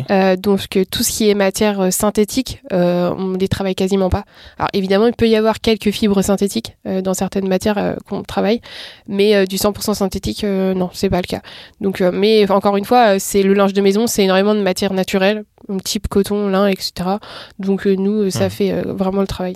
Euh, 0.10 0.36
donc 0.36 0.68
que 0.68 0.84
tout 0.84 1.02
ce 1.04 1.12
qui 1.12 1.30
est 1.30 1.34
matière 1.34 1.80
euh, 1.80 1.92
synthétique, 1.92 2.62
euh, 2.74 3.14
on 3.18 3.34
les 3.38 3.48
travaille 3.48 3.76
quasiment 3.76 4.10
pas. 4.10 4.24
Alors 4.60 4.70
évidemment, 4.74 5.08
il 5.08 5.14
peut 5.14 5.28
y 5.30 5.36
avoir 5.36 5.62
quelques 5.62 5.92
fibres 5.92 6.22
synthétiques 6.22 6.76
euh, 6.88 7.02
dans 7.02 7.14
certaines 7.14 7.48
matières 7.48 7.78
euh, 7.78 7.96
qu'on 8.08 8.24
travaille, 8.24 8.60
mais 9.08 9.36
euh, 9.36 9.46
du 9.46 9.56
100% 9.58 9.94
synthétique, 9.94 10.44
euh, 10.44 10.74
non, 10.74 10.90
c'est 10.94 11.10
pas 11.10 11.22
le 11.22 11.28
cas. 11.28 11.42
Donc, 11.80 12.02
euh, 12.02 12.12
mais 12.14 12.50
encore 12.52 12.76
une 12.78 12.86
fois, 12.86 13.16
euh, 13.16 13.18
c'est 13.20 13.44
le 13.44 13.54
linge 13.54 13.74
de 13.74 13.82
maison, 13.82 14.08
c'est 14.08 14.24
énormément 14.24 14.56
de 14.56 14.62
matières 14.62 14.94
naturelles, 14.94 15.46
type 15.86 16.08
coton, 16.10 16.50
lin, 16.50 16.68
etc. 16.68 16.92
Donc 17.60 17.88
euh, 17.88 17.96
nous, 17.96 18.24
euh, 18.24 18.30
ça 18.30 18.48
Hmm. 18.48 18.50
fait 18.50 18.72
euh, 18.74 18.82
vraiment 18.94 19.22
le 19.22 19.28
travail. 19.28 19.56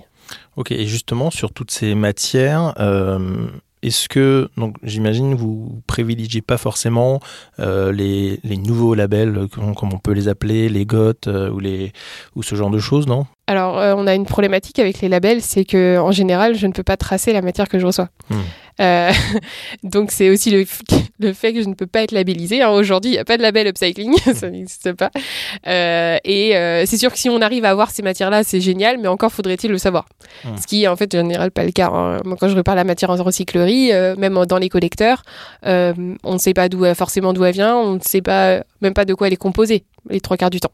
Ok. 0.55 0.71
Et 0.71 0.85
justement 0.87 1.29
sur 1.29 1.51
toutes 1.51 1.71
ces 1.71 1.93
matières, 1.93 2.73
euh, 2.79 3.47
est-ce 3.85 4.09
que 4.09 4.49
donc 4.57 4.75
j'imagine 4.83 5.35
vous 5.35 5.81
privilégiez 5.87 6.41
pas 6.41 6.57
forcément 6.57 7.19
euh, 7.59 7.91
les, 7.91 8.39
les 8.43 8.57
nouveaux 8.57 8.95
labels 8.95 9.37
euh, 9.37 9.47
comme, 9.47 9.75
comme 9.75 9.93
on 9.93 9.99
peut 9.99 10.11
les 10.11 10.27
appeler, 10.27 10.69
les 10.69 10.85
GOT 10.85 11.27
euh, 11.27 11.49
ou 11.51 11.59
les 11.59 11.93
ou 12.35 12.43
ce 12.43 12.55
genre 12.55 12.69
de 12.69 12.79
choses, 12.79 13.07
non? 13.07 13.25
Alors, 13.47 13.77
euh, 13.77 13.93
on 13.95 14.07
a 14.07 14.15
une 14.15 14.25
problématique 14.25 14.79
avec 14.79 15.01
les 15.01 15.09
labels, 15.09 15.41
c'est 15.41 15.65
que 15.65 15.99
en 15.99 16.11
général, 16.11 16.55
je 16.55 16.65
ne 16.65 16.71
peux 16.71 16.83
pas 16.83 16.97
tracer 16.97 17.31
la 17.31 17.43
matière 17.43 17.69
que 17.69 17.77
je 17.77 17.85
reçois. 17.85 18.09
Hmm. 18.31 18.41
Euh, 18.81 19.11
donc, 19.83 20.11
c'est 20.11 20.29
aussi 20.29 20.51
le, 21.19 21.33
fait 21.33 21.53
que 21.53 21.61
je 21.61 21.67
ne 21.67 21.73
peux 21.73 21.87
pas 21.87 22.01
être 22.01 22.11
labellisé. 22.11 22.61
hein. 22.61 22.69
Aujourd'hui, 22.69 23.11
il 23.11 23.13
n'y 23.13 23.19
a 23.19 23.25
pas 23.25 23.37
de 23.37 23.41
label 23.41 23.67
upcycling, 23.67 24.15
ça 24.33 24.49
n'existe 24.49 24.93
pas. 24.93 25.11
Euh, 25.67 26.17
et 26.23 26.55
euh, 26.55 26.85
c'est 26.85 26.97
sûr 26.97 27.11
que 27.11 27.17
si 27.17 27.29
on 27.29 27.41
arrive 27.41 27.65
à 27.65 27.69
avoir 27.69 27.91
ces 27.91 28.03
matières-là, 28.03 28.43
c'est 28.43 28.61
génial, 28.61 28.97
mais 28.97 29.07
encore 29.07 29.31
faudrait-il 29.31 29.71
le 29.71 29.77
savoir. 29.77 30.05
Hmm. 30.43 30.57
Ce 30.57 30.67
qui 30.67 30.83
est 30.83 30.87
en 30.87 30.95
fait 30.95 31.13
en 31.15 31.19
général 31.19 31.51
pas 31.51 31.63
le 31.63 31.71
cas. 31.71 31.89
hein. 31.91 32.19
Moi, 32.25 32.37
quand 32.39 32.49
je 32.49 32.55
repars 32.55 32.75
la 32.75 32.83
matière 32.83 33.09
en 33.09 33.15
recyclerie, 33.15 33.91
même 34.17 34.45
dans 34.45 34.57
les 34.57 34.69
collecteurs, 34.69 35.23
on 35.63 36.33
ne 36.33 36.37
sait 36.37 36.53
pas 36.53 36.69
d'où 36.69 36.85
forcément 36.93 37.33
d'où 37.33 37.43
elle 37.45 37.53
vient, 37.53 37.75
on 37.75 37.93
ne 37.93 37.99
sait 38.01 38.21
pas 38.21 38.63
même 38.81 38.93
pas 38.93 39.05
de 39.05 39.13
quoi 39.13 39.27
elle 39.27 39.33
est 39.33 39.37
composée 39.37 39.83
les 40.09 40.21
trois 40.21 40.37
quarts 40.37 40.49
du 40.49 40.59
temps. 40.59 40.71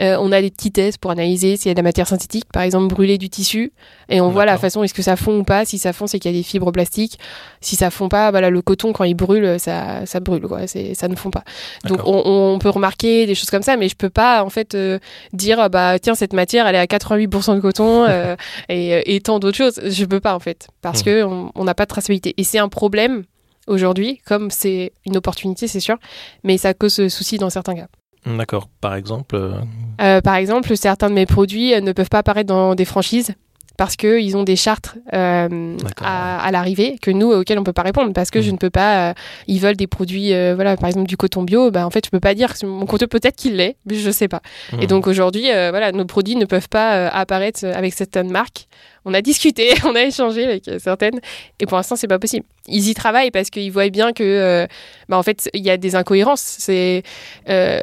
Euh, 0.00 0.16
on 0.20 0.32
a 0.32 0.40
des 0.40 0.50
petits 0.50 0.70
tests 0.72 0.98
pour 0.98 1.10
analyser 1.10 1.56
s'il 1.56 1.68
y 1.68 1.70
a 1.70 1.74
de 1.74 1.78
la 1.78 1.82
matière 1.82 2.06
synthétique, 2.06 2.44
par 2.52 2.62
exemple 2.62 2.92
brûler 2.94 3.18
du 3.18 3.28
tissu, 3.28 3.72
et 4.08 4.20
on 4.20 4.30
voit 4.30 4.44
la 4.44 4.58
façon 4.58 4.82
est-ce 4.82 4.94
que 4.94 5.02
ça 5.02 5.16
fond 5.16 5.38
ou 5.38 5.44
pas. 5.44 5.64
Si 5.64 5.78
ça 5.78 5.92
fond, 5.92 6.06
c'est 6.06 6.18
qu'il 6.18 6.30
y 6.30 6.34
a 6.34 6.38
des 6.38 6.42
fibres 6.42 6.70
plastiques. 6.72 7.18
Si 7.60 7.76
ça 7.76 7.90
fond 7.90 8.08
pas, 8.08 8.30
voilà, 8.30 8.50
le 8.50 8.62
coton 8.62 8.92
quand 8.92 9.04
il 9.04 9.14
brûle, 9.14 9.58
ça, 9.58 10.06
ça 10.06 10.20
brûle, 10.20 10.42
quoi. 10.42 10.66
C'est, 10.66 10.94
ça 10.94 11.08
ne 11.08 11.16
fond 11.16 11.30
pas. 11.30 11.44
Donc 11.84 12.00
on, 12.04 12.22
on 12.54 12.58
peut 12.58 12.70
remarquer 12.70 13.26
des 13.26 13.34
choses 13.34 13.50
comme 13.50 13.62
ça, 13.62 13.76
mais 13.76 13.88
je 13.88 13.96
peux 13.96 14.10
pas 14.10 14.44
en 14.44 14.50
fait 14.50 14.74
euh, 14.74 14.98
dire 15.32 15.58
ah 15.60 15.68
bah 15.68 15.98
tiens 15.98 16.14
cette 16.14 16.32
matière 16.32 16.66
elle 16.66 16.74
est 16.74 16.78
à 16.78 16.86
88% 16.86 17.54
de 17.56 17.60
coton 17.60 18.04
euh, 18.08 18.36
et, 18.68 19.14
et 19.14 19.20
tant 19.20 19.38
d'autres 19.38 19.56
choses. 19.56 19.80
Je 19.84 20.04
peux 20.04 20.20
pas 20.20 20.34
en 20.34 20.40
fait 20.40 20.68
parce 20.82 21.00
Mhm. 21.00 21.04
que 21.04 21.22
on 21.54 21.64
n'a 21.64 21.74
pas 21.74 21.84
de 21.84 21.88
traçabilité 21.88 22.34
et 22.36 22.44
c'est 22.44 22.58
un 22.58 22.68
problème 22.68 23.24
aujourd'hui, 23.66 24.20
comme 24.26 24.50
c'est 24.50 24.92
une 25.06 25.16
opportunité, 25.16 25.68
c'est 25.68 25.80
sûr, 25.80 25.96
mais 26.44 26.56
ça 26.58 26.74
cause 26.74 27.08
souci 27.08 27.38
dans 27.38 27.50
certains 27.50 27.74
cas. 27.74 27.86
D'accord. 28.26 28.68
Par 28.80 28.94
exemple. 28.94 29.36
euh, 29.36 29.52
Euh, 30.00 30.20
par 30.20 30.36
exemple, 30.36 30.76
certains 30.76 31.08
de 31.08 31.14
mes 31.14 31.26
produits 31.26 31.74
euh, 31.74 31.80
ne 31.80 31.92
peuvent 31.92 32.08
pas 32.10 32.18
apparaître 32.18 32.48
dans 32.48 32.74
des 32.74 32.84
franchises 32.84 33.34
parce 33.76 33.94
qu'ils 33.94 34.36
ont 34.36 34.42
des 34.42 34.56
chartes 34.56 34.96
euh, 35.14 35.76
à, 36.02 36.40
à 36.40 36.50
l'arrivée 36.50 36.96
que 37.00 37.12
nous 37.12 37.30
auxquelles 37.30 37.60
on 37.60 37.64
peut 37.64 37.72
pas 37.72 37.82
répondre 37.82 38.12
parce 38.12 38.28
que 38.32 38.40
je 38.42 38.48
Mhm. 38.48 38.52
ne 38.54 38.58
peux 38.58 38.70
pas 38.70 39.10
euh, 39.10 39.14
ils 39.46 39.60
veulent 39.60 39.76
des 39.76 39.86
produits 39.86 40.34
euh, 40.34 40.54
voilà 40.56 40.76
par 40.76 40.88
exemple 40.88 41.06
du 41.06 41.16
coton 41.16 41.44
bio 41.44 41.70
bah 41.70 41.86
en 41.86 41.90
fait 41.90 42.04
je 42.04 42.10
peux 42.10 42.18
pas 42.18 42.34
dire 42.34 42.58
que 42.58 42.66
mon 42.66 42.86
coton 42.86 43.06
peut-être 43.06 43.36
qu'il 43.36 43.54
l'est 43.54 43.76
mais 43.86 43.94
je 43.94 44.10
sais 44.10 44.26
pas 44.26 44.42
et 44.72 44.76
hum. 44.82 44.86
donc 44.86 45.06
aujourd'hui 45.06 45.44
voilà 45.52 45.92
nos 45.92 46.06
produits 46.06 46.34
ne 46.34 46.44
peuvent 46.44 46.68
pas 46.68 47.06
apparaître 47.06 47.64
avec 47.64 47.94
certaines 47.94 48.32
marques 48.32 48.66
on 49.04 49.14
a 49.14 49.22
discuté 49.22 49.74
on 49.84 49.94
a 49.94 50.02
échangé 50.02 50.44
avec 50.44 50.68
euh, 50.68 50.78
certaines 50.78 51.20
et 51.60 51.66
pour 51.66 51.76
l'instant 51.76 51.96
c'est 51.96 52.08
pas 52.08 52.18
possible 52.18 52.44
ils 52.66 52.88
y 52.88 52.94
travaillent 52.94 53.30
parce 53.30 53.50
qu'ils 53.50 53.72
voient 53.72 53.88
bien 53.88 54.12
que 54.12 54.22
euh, 54.22 54.66
bah, 55.08 55.16
en 55.16 55.22
fait 55.22 55.48
il 55.54 55.64
y 55.64 55.70
a 55.70 55.76
des 55.76 55.94
incohérences 55.96 56.56
c'est 56.58 57.02
euh, 57.48 57.80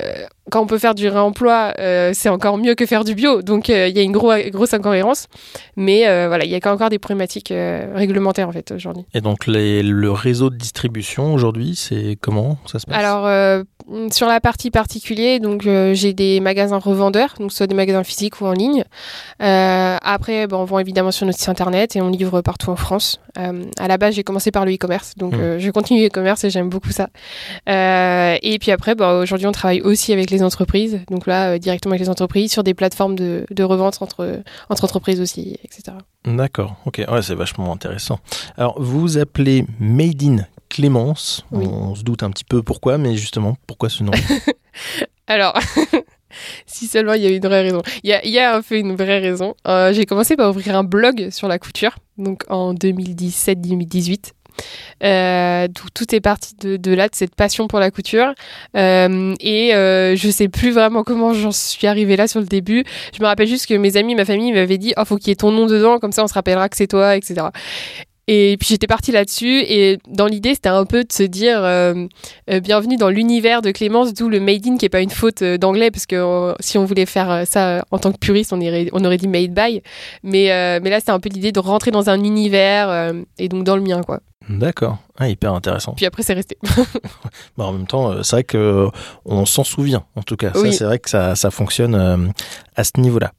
quand 0.52 0.62
on 0.62 0.68
peut 0.68 0.78
faire 0.78 0.94
du 0.94 1.08
réemploi, 1.10 1.74
euh, 1.80 2.12
c'est 2.14 2.30
encore 2.30 2.60
mieux 2.60 2.76
que 2.76 2.86
faire 2.86 3.04
du 3.04 3.16
bio. 3.16 3.42
Donc 3.42 3.68
il 3.68 3.74
y 3.74 4.00
a 4.00 4.04
une 4.04 4.12
gros, 4.12 4.32
grosse 4.52 4.76
incohérence. 4.76 5.26
Mais 5.76 6.02
voilà, 6.28 6.46
il 6.46 6.52
y 6.52 6.56
a 6.56 6.72
encore 6.72 6.90
des 6.92 7.00
problématiques 7.00 7.52
réglementaires 7.52 8.48
en 8.48 8.52
fait 8.52 8.70
aujourd'hui. 8.70 9.06
Et 9.16 9.22
donc 9.22 9.48
les- 9.48 9.82
le 9.82 10.12
réseau 10.12 10.52
de 10.52 10.56
distribution 10.56 11.34
aujourd'hui, 11.34 11.74
c'est 11.76 12.16
comment 12.22 12.60
ça 12.68 12.78
se 12.78 12.86
passe? 12.86 12.96
Alors 12.96 13.64
sur 14.12 14.28
la 14.28 14.40
partie 14.40 14.70
particulier, 14.70 15.40
donc 15.40 15.64
j'ai 15.94 16.14
des 16.14 16.40
magasins 16.42 16.78
revendeurs, 16.78 17.34
donc 17.40 17.52
soit 17.52 17.66
des 17.66 17.76
magasins 17.76 18.04
physiques 18.04 18.40
ou 18.40 18.46
en 18.46 18.54
ligne. 18.54 18.84
Après, 19.40 20.46
bon, 20.46 20.58
on 20.58 20.66
vend 20.66 20.78
évidemment 20.78 21.05
sur 21.12 21.26
notre 21.26 21.40
site 21.40 21.50
internet 21.50 21.96
et 21.96 22.02
on 22.02 22.10
livre 22.10 22.42
partout 22.42 22.70
en 22.70 22.76
France. 22.76 23.20
Euh, 23.38 23.64
à 23.80 23.88
la 23.88 23.98
base, 23.98 24.16
j'ai 24.16 24.24
commencé 24.24 24.52
par 24.52 24.66
le 24.66 24.74
e-commerce, 24.74 25.14
donc 25.18 25.34
Mhm. 25.34 25.40
euh, 25.42 25.60
je 25.60 25.70
continue 25.72 26.02
le 26.02 26.08
e-commerce 26.08 26.44
et 26.44 26.50
j'aime 26.50 26.70
beaucoup 26.70 26.92
ça. 26.92 27.10
Euh, 27.70 28.38
et 28.42 28.60
puis 28.60 28.72
après, 28.72 28.96
bon, 28.96 29.22
aujourd'hui, 29.22 29.48
on 29.48 29.52
travaille 29.52 29.82
aussi 29.82 30.14
avec 30.14 30.30
les 30.32 30.44
entreprises, 30.44 31.00
donc 31.10 31.28
là 31.28 31.52
euh, 31.52 31.58
directement 31.58 31.92
avec 31.94 32.02
les 32.02 32.10
entreprises 32.10 32.52
sur 32.52 32.64
des 32.64 32.74
plateformes 32.74 33.16
de, 33.16 33.46
de 33.50 33.64
revente 33.64 34.02
entre 34.02 34.42
entre 34.70 34.84
entreprises 34.84 35.20
aussi, 35.22 35.58
etc. 35.64 35.98
D'accord, 36.26 36.76
ok, 36.86 37.02
ouais, 37.08 37.22
c'est 37.22 37.36
vachement 37.36 37.72
intéressant. 37.74 38.20
Alors, 38.58 38.82
vous 38.82 39.02
vous 39.02 39.18
appelez 39.18 39.66
Made 39.80 40.24
in 40.24 40.38
Clémence, 40.70 41.46
Oui. 41.52 41.66
on 41.68 41.96
se 41.96 42.04
doute 42.04 42.24
un 42.24 42.32
petit 42.32 42.44
peu 42.44 42.64
pourquoi, 42.64 42.98
mais 42.98 43.16
justement, 43.16 43.56
pourquoi 43.68 43.90
ce 43.90 44.04
nom? 44.04 44.12
Alors, 45.28 45.54
si 46.66 46.88
seulement 46.88 47.14
il 47.14 47.22
y 47.22 47.28
a 47.28 47.30
une 47.30 47.42
vraie 47.42 47.62
raison. 47.62 47.82
Il 48.04 48.10
y 48.10 48.14
a, 48.14 48.26
il 48.26 48.32
y 48.32 48.40
un 48.40 48.62
peu 48.62 48.78
une 48.78 48.96
vraie 48.96 49.20
raison. 49.20 49.56
Euh, 49.68 49.94
j'ai 49.94 50.06
commencé 50.06 50.36
par 50.36 50.50
ouvrir 50.50 50.76
un 50.78 50.84
blog 50.84 51.30
sur 51.32 51.48
la 51.48 51.60
couture, 51.60 51.96
donc 52.18 52.44
en 52.50 52.74
2017-2018. 52.74 54.32
Euh, 55.04 55.68
tout, 55.94 56.16
est 56.16 56.22
parti 56.22 56.56
de, 56.62 56.78
de, 56.78 56.94
là, 56.94 57.10
de 57.10 57.16
cette 57.16 57.36
passion 57.36 57.68
pour 57.68 57.80
la 57.80 57.92
couture. 57.92 58.34
Euh, 58.78 59.34
et 59.40 59.76
euh, 59.76 60.16
je 60.16 60.30
sais 60.30 60.48
plus 60.48 60.72
vraiment 60.72 61.04
comment 61.04 61.34
j'en 61.34 61.52
suis 61.52 61.88
arrivée 61.88 62.16
là 62.16 62.28
sur 62.28 62.40
le 62.40 62.46
début. 62.46 62.84
Je 63.16 63.22
me 63.22 63.28
rappelle 63.28 63.48
juste 63.48 63.68
que 63.68 63.74
mes 63.74 63.98
amis, 63.98 64.16
ma 64.16 64.26
famille 64.26 64.54
m'avaient 64.54 64.78
dit, 64.78 64.94
oh, 64.98 65.06
faut 65.06 65.18
qu'il 65.18 65.30
y 65.30 65.32
ait 65.32 65.36
ton 65.36 65.52
nom 65.52 65.66
dedans, 65.66 66.00
comme 66.00 66.12
ça 66.12 66.24
on 66.24 66.28
se 66.28 66.34
rappellera 66.34 66.70
que 66.70 66.78
c'est 66.78 66.88
toi, 66.88 67.16
etc. 67.16 67.48
Et 68.28 68.58
puis 68.60 68.70
j'étais 68.70 68.88
partie 68.88 69.12
là-dessus 69.12 69.62
et 69.68 70.00
dans 70.08 70.26
l'idée 70.26 70.56
c'était 70.56 70.70
un 70.70 70.86
peu 70.86 71.04
de 71.04 71.12
se 71.12 71.22
dire 71.22 71.64
euh, 71.64 72.08
euh, 72.50 72.60
bienvenue 72.60 72.98
dans 72.98 73.10
l'univers 73.10 73.62
de 73.62 73.70
Clémence, 73.70 74.16
d'où 74.16 74.30
le 74.30 74.40
made 74.40 74.66
in 74.66 74.78
qui 74.78 74.86
est 74.86 74.90
pas 74.90 75.02
une 75.02 75.12
faute 75.12 75.44
euh, 75.44 75.60
d'anglais 75.60 75.92
parce 75.92 76.08
que 76.08 76.56
si 76.60 76.80
on 76.80 76.86
voulait 76.86 77.06
faire 77.06 77.46
ça 77.46 77.86
en 77.92 78.00
tant 78.00 78.12
que 78.12 78.18
puriste 78.18 78.52
on, 78.52 78.60
irait, 78.60 78.90
on 78.94 79.06
aurait 79.06 79.18
dit 79.18 79.28
made 79.28 79.54
by, 79.54 79.84
mais 80.24 80.46
mais 80.82 80.90
là 80.90 81.00
c'était 81.00 81.12
un 81.12 81.20
peu 81.20 81.30
l'idée 81.30 81.52
de 81.52 81.60
rentrer 81.60 81.92
dans 81.92 82.10
un 82.10 82.24
univers 82.24 83.14
et 83.38 83.48
donc 83.48 83.64
dans 83.64 83.76
le 83.76 83.84
mien 83.84 84.02
quoi. 84.02 84.22
D'accord, 84.50 84.98
ah, 85.18 85.28
hyper 85.28 85.54
intéressant. 85.54 85.94
Puis 85.94 86.06
après 86.06 86.24
c'est 86.24 86.34
resté. 86.34 86.58
bon, 87.58 87.66
en 87.66 87.74
même 87.74 87.88
temps 87.88 88.24
c'est 88.24 88.38
vrai 88.38 88.44
que 88.44 88.88
on 89.26 89.46
s'en 89.46 89.64
souvient 89.64 90.04
en 90.16 90.24
tout 90.24 90.36
cas. 90.36 90.52
Oui. 90.56 90.74
C'est 90.74 90.86
vrai 90.86 90.98
que 90.98 91.10
ça, 91.12 91.36
ça 91.36 91.52
fonctionne 91.52 92.34
à 92.76 92.84
ce 92.84 92.92
niveau-là. 92.98 93.34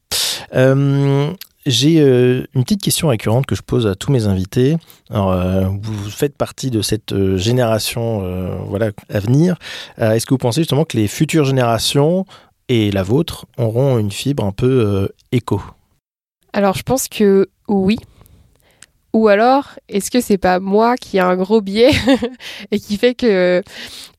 J'ai 1.66 2.00
euh, 2.00 2.46
une 2.54 2.62
petite 2.62 2.80
question 2.80 3.08
récurrente 3.08 3.44
que 3.44 3.56
je 3.56 3.62
pose 3.62 3.88
à 3.88 3.96
tous 3.96 4.12
mes 4.12 4.26
invités. 4.26 4.76
Alors, 5.10 5.32
euh, 5.32 5.66
vous 5.82 6.10
faites 6.10 6.36
partie 6.36 6.70
de 6.70 6.80
cette 6.80 7.12
euh, 7.12 7.36
génération 7.36 8.22
voilà, 8.66 8.92
à 9.10 9.18
venir. 9.18 9.56
Est-ce 9.98 10.26
que 10.26 10.34
vous 10.34 10.38
pensez 10.38 10.60
justement 10.60 10.84
que 10.84 10.96
les 10.96 11.08
futures 11.08 11.44
générations 11.44 12.24
et 12.68 12.92
la 12.92 13.02
vôtre 13.02 13.46
auront 13.58 13.98
une 13.98 14.12
fibre 14.12 14.44
un 14.44 14.52
peu 14.52 15.10
éco? 15.32 15.60
Alors, 16.52 16.74
je 16.74 16.82
pense 16.84 17.08
que 17.08 17.48
oui. 17.68 17.98
Ou 19.16 19.28
alors, 19.28 19.70
est-ce 19.88 20.10
que 20.10 20.20
c'est 20.20 20.36
pas 20.36 20.60
moi 20.60 20.94
qui 20.98 21.18
a 21.18 21.26
un 21.26 21.36
gros 21.36 21.62
biais 21.62 21.90
et 22.70 22.78
qui 22.78 22.98
fait 22.98 23.14
que. 23.14 23.62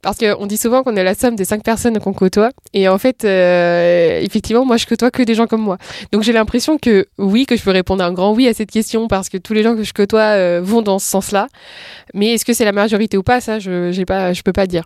Parce 0.01 0.17
qu'on 0.17 0.47
dit 0.47 0.57
souvent 0.57 0.81
qu'on 0.81 0.95
est 0.95 1.03
la 1.03 1.13
somme 1.13 1.35
des 1.35 1.45
cinq 1.45 1.61
personnes 1.61 1.99
qu'on 1.99 2.13
côtoie. 2.13 2.49
Et 2.73 2.87
en 2.87 2.97
fait, 2.97 3.23
euh, 3.23 4.19
effectivement, 4.19 4.65
moi, 4.65 4.77
je 4.77 4.87
côtoie 4.87 5.11
que 5.11 5.21
des 5.21 5.35
gens 5.35 5.45
comme 5.45 5.61
moi. 5.61 5.77
Donc 6.11 6.23
j'ai 6.23 6.33
l'impression 6.33 6.79
que 6.79 7.05
oui, 7.19 7.45
que 7.45 7.55
je 7.55 7.61
peux 7.61 7.69
répondre 7.69 8.03
un 8.03 8.11
grand 8.11 8.33
oui 8.33 8.47
à 8.47 8.55
cette 8.55 8.71
question 8.71 9.07
parce 9.07 9.29
que 9.29 9.37
tous 9.37 9.53
les 9.53 9.61
gens 9.61 9.75
que 9.75 9.83
je 9.83 9.93
côtoie 9.93 10.33
euh, 10.33 10.61
vont 10.63 10.81
dans 10.81 10.97
ce 10.97 11.07
sens-là. 11.07 11.47
Mais 12.15 12.33
est-ce 12.33 12.43
que 12.43 12.53
c'est 12.53 12.65
la 12.65 12.71
majorité 12.71 13.17
ou 13.17 13.23
pas? 13.23 13.39
Ça, 13.39 13.59
je 13.59 13.91
j'ai 13.91 14.05
pas, 14.05 14.31
peux 14.43 14.53
pas 14.53 14.65
dire. 14.65 14.85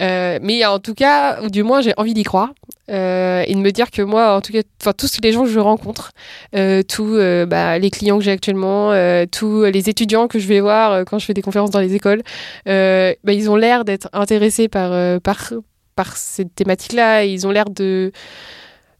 Euh, 0.00 0.38
mais 0.40 0.64
en 0.64 0.78
tout 0.78 0.94
cas, 0.94 1.42
ou 1.42 1.50
du 1.50 1.62
moins, 1.62 1.82
j'ai 1.82 1.92
envie 1.98 2.14
d'y 2.14 2.24
croire 2.24 2.54
euh, 2.90 3.44
et 3.46 3.54
de 3.54 3.60
me 3.60 3.70
dire 3.70 3.90
que 3.90 4.02
moi, 4.02 4.36
en 4.36 4.40
tout 4.40 4.52
cas, 4.52 4.60
enfin 4.80 4.92
tous 4.92 5.18
les 5.22 5.32
gens 5.32 5.44
que 5.44 5.50
je 5.50 5.58
rencontre, 5.58 6.12
euh, 6.54 6.82
tous 6.82 7.14
euh, 7.16 7.46
bah, 7.46 7.78
les 7.78 7.90
clients 7.90 8.18
que 8.18 8.24
j'ai 8.24 8.30
actuellement, 8.30 8.92
tous 9.30 9.64
les 9.64 9.88
étudiants 9.88 10.28
que 10.28 10.38
je 10.38 10.46
vais 10.46 10.60
voir 10.60 11.04
quand 11.04 11.18
je 11.18 11.26
fais 11.26 11.34
des 11.34 11.42
conférences 11.42 11.70
dans 11.70 11.80
les 11.80 11.94
écoles, 11.94 12.22
bah, 12.66 13.32
ils 13.32 13.50
ont 13.50 13.56
l'air 13.56 13.84
d'être 13.84 14.08
intéressés 14.12 14.68
par 14.68 15.20
par 15.20 15.52
par 15.96 16.16
cette 16.16 16.54
thématique-là. 16.54 17.24
Ils 17.24 17.46
ont 17.46 17.50
l'air 17.50 17.70
de 17.70 18.12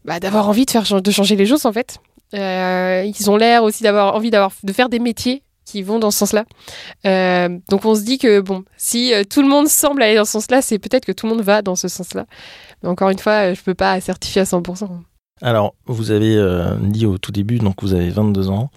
bah, 0.03 0.19
d'avoir 0.19 0.49
envie 0.49 0.65
de 0.65 0.71
faire 0.71 1.01
de 1.01 1.11
changer 1.11 1.35
les 1.35 1.45
choses 1.45 1.65
en 1.65 1.73
fait. 1.73 1.97
ils 2.33 3.29
ont 3.29 3.37
l'air 3.37 3.63
aussi 3.63 3.83
d'avoir 3.83 4.15
envie 4.15 4.31
d'avoir 4.31 4.51
de 4.63 4.73
faire 4.73 4.89
des 4.89 4.99
métiers 4.99 5.43
qui 5.65 5.81
vont 5.81 5.99
dans 5.99 6.11
ce 6.11 6.19
sens-là. 6.19 6.45
Euh, 7.05 7.49
donc 7.69 7.83
on 7.85 7.95
se 7.95 8.01
dit 8.01 8.17
que 8.17 8.39
bon, 8.39 8.63
si 8.77 9.13
euh, 9.13 9.23
tout 9.29 9.41
le 9.41 9.47
monde 9.47 9.67
semble 9.67 10.03
aller 10.03 10.15
dans 10.15 10.25
ce 10.25 10.33
sens-là, 10.33 10.61
c'est 10.61 10.79
peut-être 10.79 11.05
que 11.05 11.11
tout 11.11 11.25
le 11.25 11.33
monde 11.33 11.43
va 11.43 11.61
dans 11.61 11.75
ce 11.75 11.87
sens-là. 11.87 12.25
Mais 12.81 12.89
encore 12.89 13.09
une 13.09 13.19
fois, 13.19 13.53
je 13.53 13.61
peux 13.61 13.73
pas 13.73 13.99
certifier 13.99 14.43
à 14.43 14.45
100%. 14.45 14.87
Alors, 15.41 15.75
vous 15.87 16.11
avez 16.11 16.37
euh, 16.37 16.77
dit 16.79 17.05
au 17.05 17.17
tout 17.17 17.31
début, 17.31 17.57
donc 17.57 17.81
vous 17.81 17.93
avez 17.93 18.09
22 18.09 18.49
ans. 18.49 18.69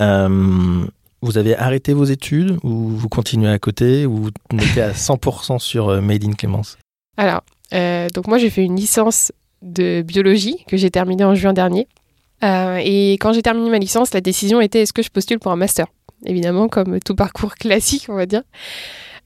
Mm. 0.00 0.86
vous 1.22 1.38
avez 1.38 1.56
arrêté 1.56 1.92
vos 1.92 2.04
études 2.04 2.58
ou 2.64 2.88
vous 2.88 3.08
continuez 3.08 3.50
à 3.50 3.58
côté 3.58 4.06
ou 4.06 4.16
vous 4.16 4.30
mettez 4.52 4.82
à 4.82 4.92
100% 4.92 5.58
sur 5.58 6.02
Made 6.02 6.24
in 6.24 6.32
Clémence? 6.32 6.78
Alors, 7.16 7.42
donc 7.70 8.26
moi 8.26 8.38
j'ai 8.38 8.50
fait 8.50 8.64
une 8.64 8.76
licence 8.76 9.30
de 9.62 10.02
biologie 10.02 10.64
que 10.66 10.76
j'ai 10.76 10.90
terminée 10.90 11.24
en 11.24 11.34
juin 11.34 11.52
dernier. 11.52 11.86
et 12.42 13.12
quand 13.20 13.32
j'ai 13.32 13.42
terminé 13.42 13.70
ma 13.70 13.78
licence, 13.78 14.12
la 14.12 14.20
décision 14.20 14.60
était 14.60 14.82
est-ce 14.82 14.92
que 14.92 15.02
je 15.02 15.10
postule 15.10 15.38
pour 15.38 15.52
un 15.52 15.56
master? 15.56 15.86
Évidemment, 16.26 16.68
comme 16.68 17.00
tout 17.00 17.14
parcours 17.14 17.54
classique, 17.60 18.06
on 18.08 18.14
va 18.14 18.26
dire. 18.26 18.42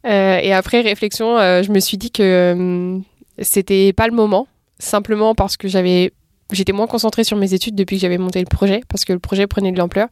Euh, 0.07 0.39
et 0.39 0.53
après 0.53 0.81
réflexion, 0.81 1.39
euh, 1.39 1.63
je 1.63 1.71
me 1.71 1.81
suis 1.81 1.97
dit 1.97 2.11
que 2.11 2.23
euh, 2.23 2.99
c'était 3.41 3.93
pas 3.93 4.07
le 4.07 4.15
moment, 4.15 4.47
simplement 4.79 5.35
parce 5.35 5.57
que 5.57 5.69
j'avais 5.69 6.13
j'étais 6.51 6.73
moins 6.73 6.87
concentrée 6.87 7.25
sur 7.25 7.37
mes 7.37 7.53
études 7.53 7.75
depuis 7.75 7.97
que 7.97 8.03
j'avais 8.03 8.17
monté 8.17 8.41
le 8.41 8.47
projet, 8.47 8.81
parce 8.89 9.05
que 9.05 9.13
le 9.13 9.19
projet 9.19 9.47
prenait 9.47 9.71
de 9.71 9.77
l'ampleur, 9.77 10.09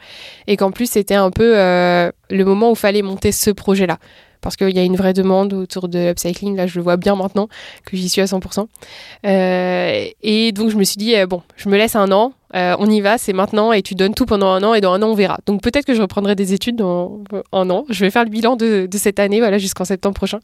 et 0.47 0.59
qu'en 0.59 0.71
plus 0.71 0.91
c'était 0.91 1.15
un 1.15 1.31
peu 1.31 1.55
le 1.55 2.45
moment 2.45 2.71
où 2.71 2.75
fallait 2.75 3.01
monter 3.01 3.33
ce 3.33 3.51
projet-là. 3.51 3.99
Parce 4.43 4.55
qu'il 4.57 4.77
y 4.77 4.79
a 4.79 4.83
une 4.83 4.97
vraie 4.97 5.15
demande 5.15 5.55
autour 5.55 5.89
de 5.89 6.11
upcycling, 6.11 6.55
là 6.55 6.67
je 6.67 6.77
le 6.77 6.83
vois 6.83 6.99
bien 6.99 7.17
maintenant, 7.17 7.49
que 7.87 7.97
j'y 7.97 8.11
suis 8.11 8.21
à 8.21 8.27
100%. 8.27 8.67
Euh, 9.25 10.05
et 10.23 10.53
donc 10.53 10.69
je 10.69 10.77
me 10.77 10.85
suis 10.85 10.99
dit, 10.99 11.15
bon, 11.27 11.41
je 11.57 11.71
me 11.71 11.79
laisse 11.79 11.97
un 11.97 12.13
an, 12.13 12.35
euh, 12.57 12.77
on 12.79 12.91
y 12.91 13.01
va, 13.01 13.19
c'est 13.19 13.33
maintenant, 13.33 13.73
et 13.73 13.83
tu 13.83 13.95
donnes 13.95 14.15
tout 14.15 14.27
pendant 14.27 14.49
un 14.49 14.63
an, 14.63 14.75
et 14.75 14.81
dans 14.81 14.93
un 14.93 15.03
an 15.03 15.09
on 15.09 15.15
verra. 15.15 15.39
Donc 15.47 15.63
peut-être 15.63 15.85
que 15.85 15.95
je 15.95 16.01
reprendrai 16.01 16.35
des 16.35 16.53
études 16.53 16.77
dans 16.77 17.21
un 17.53 17.71
an. 17.71 17.85
Je 17.89 18.05
vais 18.05 18.11
faire 18.11 18.25
le 18.25 18.31
bilan 18.31 18.57
de, 18.57 18.87
de 18.91 18.99
cette 18.99 19.19
année, 19.19 19.41
voilà, 19.41 19.59
jusqu'en 19.59 19.85
septembre 19.85 20.15
prochain, 20.15 20.41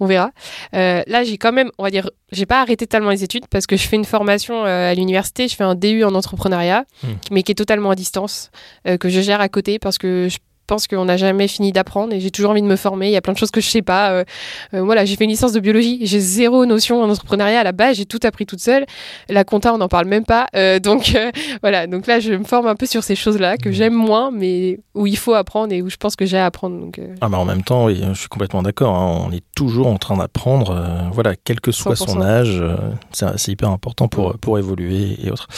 on 0.00 0.06
verra. 0.06 0.30
Euh, 0.74 1.02
là 1.06 1.24
j'ai 1.24 1.38
quand 1.38 1.52
même, 1.52 1.70
on 1.78 1.84
va 1.84 1.90
dire, 1.90 2.10
j'ai 2.32 2.46
pas 2.46 2.60
arrêté 2.60 2.86
totalement 2.86 3.10
les 3.10 3.24
études 3.24 3.46
parce 3.48 3.66
que 3.66 3.76
je 3.76 3.86
fais 3.86 3.96
une 3.96 4.04
formation 4.04 4.64
euh, 4.64 4.90
à 4.90 4.94
l'université, 4.94 5.48
je 5.48 5.56
fais 5.56 5.64
un 5.64 5.74
DU 5.74 6.04
en 6.04 6.14
entrepreneuriat, 6.14 6.84
mmh. 7.02 7.08
mais 7.30 7.42
qui 7.42 7.52
est 7.52 7.56
totalement 7.56 7.90
à 7.90 7.94
distance, 7.94 8.50
euh, 8.86 8.96
que 8.96 9.08
je 9.08 9.20
gère 9.20 9.40
à 9.40 9.48
côté 9.48 9.78
parce 9.78 9.98
que 9.98 10.28
je 10.30 10.38
pense 10.70 10.86
qu'on 10.86 11.04
n'a 11.04 11.16
jamais 11.16 11.48
fini 11.48 11.72
d'apprendre 11.72 12.12
et 12.12 12.20
j'ai 12.20 12.30
toujours 12.30 12.52
envie 12.52 12.62
de 12.62 12.66
me 12.68 12.76
former. 12.76 13.08
Il 13.08 13.12
y 13.12 13.16
a 13.16 13.20
plein 13.20 13.32
de 13.32 13.38
choses 13.38 13.50
que 13.50 13.60
je 13.60 13.68
sais 13.68 13.82
pas. 13.82 14.12
Euh, 14.12 14.24
euh, 14.72 14.82
voilà, 14.82 15.04
j'ai 15.04 15.16
fait 15.16 15.24
une 15.24 15.30
licence 15.30 15.52
de 15.52 15.58
biologie, 15.58 15.98
j'ai 16.02 16.20
zéro 16.20 16.64
notion 16.64 17.02
en 17.02 17.10
entrepreneuriat 17.10 17.58
à 17.58 17.64
la 17.64 17.72
base, 17.72 17.96
j'ai 17.96 18.06
tout 18.06 18.20
appris 18.22 18.46
toute 18.46 18.60
seule. 18.60 18.86
La 19.28 19.42
compta, 19.42 19.74
on 19.74 19.78
n'en 19.78 19.88
parle 19.88 20.06
même 20.06 20.24
pas. 20.24 20.46
Euh, 20.54 20.78
donc 20.78 21.18
voilà, 21.62 21.88
donc 21.88 22.06
là, 22.06 22.20
je 22.20 22.34
me 22.34 22.44
forme 22.44 22.68
un 22.68 22.76
peu 22.76 22.86
sur 22.86 23.02
ces 23.02 23.16
choses-là 23.16 23.56
que 23.56 23.72
j'aime 23.72 23.94
moins, 23.94 24.30
mais 24.30 24.78
où 24.94 25.08
il 25.08 25.16
faut 25.16 25.34
apprendre 25.34 25.72
et 25.72 25.82
où 25.82 25.90
je 25.90 25.96
pense 25.96 26.14
que 26.14 26.24
j'ai 26.24 26.38
à 26.38 26.46
apprendre. 26.46 26.78
Donc, 26.78 27.00
ah 27.20 27.28
bah 27.28 27.38
en 27.38 27.44
même 27.44 27.64
temps, 27.64 27.86
oui, 27.86 28.00
je 28.08 28.18
suis 28.20 28.28
complètement 28.28 28.62
d'accord. 28.62 28.94
Hein. 28.94 29.26
On 29.26 29.32
est 29.32 29.42
toujours 29.56 29.88
en 29.88 29.96
train 29.96 30.16
d'apprendre, 30.16 31.10
voilà, 31.12 31.34
quel 31.34 31.60
que 31.60 31.72
soit 31.72 31.94
100%. 31.94 32.06
son 32.06 32.22
âge, 32.22 32.62
c'est 33.10 33.50
hyper 33.50 33.70
important 33.70 34.06
pour 34.06 34.38
pour 34.38 34.56
évoluer 34.56 35.18
et 35.20 35.32
autres. 35.32 35.48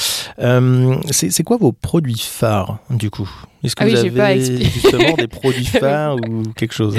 c'est 1.10 1.42
quoi 1.42 1.58
vos 1.58 1.72
produits 1.72 2.16
phares 2.18 2.78
du 2.88 3.10
coup? 3.10 3.28
Est-ce 3.64 3.76
que 3.76 3.84
ah 3.84 3.86
vous 3.86 3.92
oui, 3.92 4.20
avez 4.20 4.64
justement 4.64 5.14
des 5.14 5.28
produits 5.28 5.64
phares 5.80 6.16
ou 6.16 6.42
quelque 6.56 6.74
chose? 6.74 6.98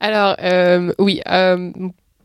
Alors, 0.00 0.36
euh, 0.42 0.92
oui. 0.98 1.20
Euh, 1.28 1.70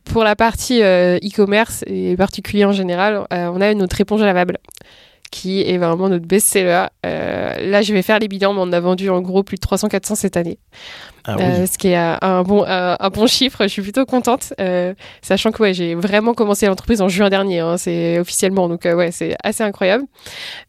pour 0.05 0.23
la 0.23 0.35
partie 0.35 0.81
euh, 0.81 1.17
e-commerce 1.17 1.83
et 1.85 2.15
particulier 2.15 2.65
en 2.65 2.71
général, 2.71 3.25
on 3.31 3.61
a 3.61 3.73
notre 3.73 3.99
éponge 4.01 4.21
lavable 4.21 4.57
qui 5.31 5.61
est 5.61 5.77
vraiment 5.77 6.09
notre 6.09 6.25
best-seller. 6.25 6.87
Là, 7.03 7.81
je 7.83 7.93
vais 7.93 8.01
faire 8.01 8.17
les 8.17 8.27
bilans, 8.27 8.53
mais 8.53 8.61
on 8.63 8.71
a 8.73 8.79
vendu 8.79 9.11
en 9.11 9.21
gros 9.21 9.43
plus 9.43 9.57
de 9.57 9.61
300-400 9.61 10.15
cette 10.15 10.37
année. 10.37 10.57
Ah 11.25 11.35
oui. 11.37 11.67
ce 11.67 11.77
qui 11.77 11.89
est 11.89 11.95
un 11.95 12.41
bon, 12.41 12.63
un, 12.65 12.97
un, 12.99 13.09
bon 13.09 13.27
chiffre. 13.27 13.61
Je 13.61 13.67
suis 13.67 13.83
plutôt 13.83 14.05
contente, 14.07 14.53
sachant 15.21 15.51
que 15.51 15.61
ouais, 15.61 15.75
j'ai 15.75 15.93
vraiment 15.93 16.33
commencé 16.33 16.65
l'entreprise 16.65 17.01
en 17.01 17.09
juin 17.09 17.29
dernier, 17.29 17.59
hein, 17.59 17.77
c'est 17.77 18.17
officiellement, 18.17 18.67
donc 18.67 18.85
ouais, 18.85 19.11
c'est 19.11 19.35
assez 19.43 19.61
incroyable. 19.61 20.05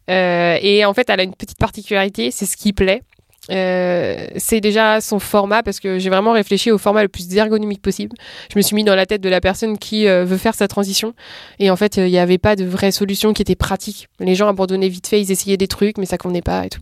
Et 0.07 0.83
en 0.85 0.93
fait, 0.93 1.09
elle 1.09 1.21
a 1.21 1.23
une 1.23 1.33
petite 1.33 1.57
particularité, 1.57 2.29
c'est 2.29 2.45
ce 2.45 2.55
qui 2.55 2.73
plaît. 2.73 3.01
Euh, 3.49 4.27
c'est 4.37 4.61
déjà 4.61 5.01
son 5.01 5.17
format 5.17 5.63
parce 5.63 5.79
que 5.79 5.97
j'ai 5.97 6.11
vraiment 6.11 6.33
réfléchi 6.33 6.69
au 6.69 6.77
format 6.77 7.01
le 7.01 7.07
plus 7.07 7.35
ergonomique 7.35 7.81
possible. 7.81 8.15
Je 8.53 8.57
me 8.57 8.61
suis 8.61 8.75
mis 8.75 8.83
dans 8.83 8.95
la 8.95 9.07
tête 9.07 9.21
de 9.21 9.29
la 9.29 9.41
personne 9.41 9.79
qui 9.79 10.07
euh, 10.07 10.25
veut 10.25 10.37
faire 10.37 10.53
sa 10.53 10.67
transition 10.67 11.15
et 11.57 11.71
en 11.71 11.75
fait 11.75 11.97
il 11.97 12.03
euh, 12.03 12.09
n'y 12.09 12.19
avait 12.19 12.37
pas 12.37 12.55
de 12.55 12.65
vraie 12.65 12.91
solution 12.91 13.33
qui 13.33 13.41
était 13.41 13.55
pratique. 13.55 14.09
Les 14.19 14.35
gens 14.35 14.47
abandonnaient 14.47 14.89
vite 14.89 15.07
fait, 15.07 15.19
ils 15.19 15.31
essayaient 15.31 15.57
des 15.57 15.67
trucs 15.67 15.97
mais 15.97 16.05
ça 16.05 16.19
convenait 16.19 16.43
pas 16.43 16.65
et 16.67 16.69
tout. 16.69 16.81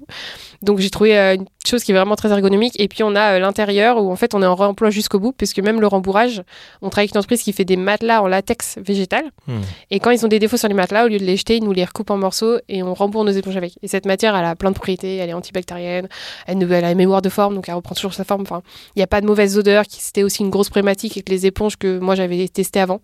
Donc 0.62 0.80
j'ai 0.80 0.90
trouvé 0.90 1.18
euh, 1.18 1.36
une 1.36 1.46
chose 1.68 1.84
qui 1.84 1.92
est 1.92 1.96
vraiment 1.96 2.16
très 2.16 2.32
ergonomique 2.32 2.80
et 2.80 2.88
puis 2.88 3.04
on 3.04 3.16
a 3.16 3.36
euh, 3.36 3.40
l'intérieur 3.40 4.02
où 4.02 4.12
en 4.12 4.16
fait 4.16 4.34
on 4.34 4.42
est 4.42 4.46
en 4.46 4.56
réemploi 4.56 4.90
jusqu'au 4.90 5.20
bout 5.20 5.34
puisque 5.34 5.60
même 5.60 5.82
le 5.82 5.88
rembourrage, 5.88 6.42
on 6.82 6.90
travaille 6.90 7.06
avec 7.06 7.16
une 7.16 7.20
entreprise 7.20 7.44
qui 7.44 7.54
fait 7.54 7.66
des 7.66 7.76
matelas 7.76 8.22
en 8.22 8.28
latex 8.28 8.78
végétal 8.78 9.24
Hmm. 9.48 9.62
et 9.90 10.00
quand 10.00 10.12
ils 10.12 10.26
ont 10.26 10.28
des 10.28 10.38
défauts 10.38 10.58
sur 10.58 10.68
les 10.68 10.74
matelas 10.74 11.06
au 11.06 11.08
lieu 11.08 11.18
de 11.18 11.24
les 11.24 11.38
jeter, 11.38 11.58
ils 11.58 11.64
nous 11.64 11.72
les 11.72 11.86
recoupent 11.86 12.12
en 12.12 12.18
morceaux 12.18 12.58
et 12.68 12.84
on 12.84 12.94
rembourre 12.94 13.24
nos 13.24 13.32
éponges 13.32 13.58
avec. 13.58 13.74
Et 13.82 13.88
cette 13.88 14.06
matière 14.06 14.36
elle 14.36 14.46
a 14.46 14.56
plein 14.56 14.70
de 14.70 14.76
propriétés, 14.76 15.18
elle 15.18 15.30
est 15.30 15.34
antibactérienne, 15.34 16.08
elle, 16.46 16.62
elle 16.72 16.86
a 16.86 16.92
une 16.92 16.98
mémoire 16.98 17.22
de 17.22 17.30
forme, 17.30 17.56
donc 17.56 17.68
elle 17.68 17.76
reprend 17.76 17.96
toujours 17.96 18.14
sa 18.14 18.24
forme. 18.24 18.42
Enfin, 18.42 18.62
il 18.96 19.00
n'y 19.00 19.04
a 19.04 19.08
pas 19.08 19.22
de 19.22 19.26
mauvaise 19.26 19.58
odeur, 19.58 19.86
qui 19.86 20.02
c'était 20.02 20.24
aussi 20.24 20.44
une 20.44 20.50
grosse 20.50 20.70
problématique 20.70 21.14
avec 21.14 21.30
les 21.30 21.46
éponges 21.46 21.78
que 21.78 22.00
moi 22.00 22.16
j'avais 22.16 22.48
testées 22.48 22.80
avant. 22.80 23.02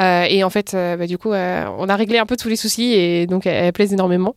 Euh, 0.00 0.24
et 0.28 0.44
en 0.44 0.50
fait, 0.50 0.74
euh, 0.74 0.96
bah, 0.96 1.06
du 1.06 1.18
coup, 1.18 1.32
euh, 1.32 1.66
on 1.78 1.88
a 1.88 1.96
réglé 1.96 2.18
un 2.18 2.26
peu 2.26 2.36
tous 2.36 2.48
les 2.48 2.56
soucis 2.56 2.92
et 2.92 3.26
donc 3.26 3.46
elle, 3.46 3.66
elle 3.66 3.72
plaise 3.72 3.92
énormément. 3.92 4.34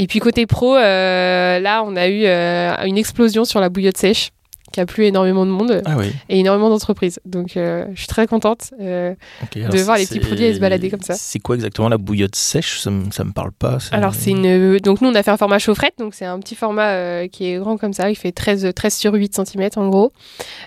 Et 0.00 0.06
puis 0.06 0.20
côté 0.20 0.46
pro, 0.46 0.76
euh, 0.76 1.58
là, 1.58 1.82
on 1.84 1.96
a 1.96 2.06
eu 2.06 2.22
euh, 2.24 2.72
une 2.84 2.96
explosion 2.96 3.44
sur 3.44 3.58
la 3.58 3.68
bouillotte 3.68 3.96
sèche 3.96 4.30
qui 4.72 4.80
a 4.80 4.86
plu 4.86 5.04
énormément 5.04 5.46
de 5.46 5.50
monde 5.50 5.82
Ah 5.84 5.96
oui. 5.98 6.12
et 6.28 6.40
énormément 6.40 6.70
d'entreprises. 6.70 7.20
Donc 7.24 7.56
euh, 7.56 7.86
je 7.94 7.98
suis 7.98 8.08
très 8.08 8.26
contente 8.26 8.70
euh, 8.80 9.14
de 9.54 9.78
voir 9.78 9.96
les 9.96 10.06
petits 10.06 10.20
produits 10.20 10.44
aller 10.46 10.54
se 10.54 10.60
balader 10.60 10.90
comme 10.90 11.02
ça. 11.02 11.14
C'est 11.14 11.38
quoi 11.38 11.54
exactement 11.54 11.88
la 11.88 11.98
bouillotte 11.98 12.36
sèche? 12.36 12.80
Ça 12.80 12.90
ça 13.10 13.24
me 13.24 13.32
parle 13.32 13.52
pas. 13.52 13.78
Alors 13.92 14.14
c'est 14.14 14.30
une 14.30 14.78
donc 14.78 15.00
nous 15.00 15.08
on 15.08 15.14
a 15.14 15.22
fait 15.22 15.30
un 15.30 15.36
format 15.36 15.58
chaufferette 15.58 15.94
donc 15.98 16.14
c'est 16.14 16.24
un 16.24 16.38
petit 16.38 16.54
format 16.54 16.88
euh, 16.88 17.28
qui 17.28 17.46
est 17.46 17.58
grand 17.58 17.76
comme 17.76 17.92
ça, 17.92 18.10
il 18.10 18.16
fait 18.16 18.32
13 18.32 18.72
13 18.74 18.94
sur 18.94 19.14
8 19.14 19.34
cm 19.34 19.68
en 19.76 19.88
gros. 19.88 20.12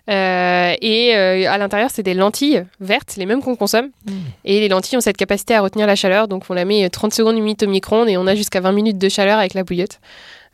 Euh, 0.10 0.74
et 0.82 1.16
euh, 1.16 1.50
à 1.50 1.58
l'intérieur 1.58 1.90
c'est 1.92 2.04
des 2.04 2.14
lentilles 2.14 2.64
vertes, 2.80 3.16
les 3.18 3.26
mêmes 3.26 3.42
qu'on 3.42 3.56
consomme. 3.56 3.90
Hmm. 4.06 4.14
Et 4.46 4.60
les 4.60 4.70
lentilles 4.70 4.98
ont 4.98 5.02
cette 5.02 5.18
capacité 5.18 5.56
à 5.56 5.62
retenir 5.62 5.88
la 5.88 5.96
chaleur 5.96 6.28
donc 6.28 6.44
on 6.50 6.54
la 6.54 6.66
met 6.66 6.90
30 6.90 7.14
secondes 7.14 7.36
une 7.36 7.44
minute 7.44 7.64
au 7.64 7.68
micro-ondes 7.68 8.10
et 8.10 8.18
on 8.18 8.28
a 8.28 8.36
jusqu'à 8.36 8.60
20 8.60 8.72
minutes 8.72 8.98
de 8.98 9.10
chaleur 9.10 9.40
avec 9.40 9.54
la 9.54 9.64
bouillotte. 9.64 10.00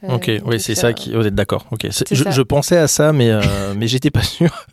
Euh, 0.04 0.16
Ok, 0.16 0.32
oui, 0.46 0.60
c'est 0.60 0.74
euh, 0.74 0.82
ça 0.82 0.94
qui. 0.94 1.14
Vous 1.14 1.26
êtes 1.26 1.34
d'accord. 1.36 1.66
Ok. 1.72 1.88
Je, 2.12 2.24
je 2.30 2.42
pensais 2.42 2.78
à 2.78 2.88
ça, 2.88 3.14
mais 3.14 3.32
euh, 3.32 3.42
mais 3.76 3.88
j'étais 3.88 4.12
pas 4.12 4.22
sûr. 4.24 4.66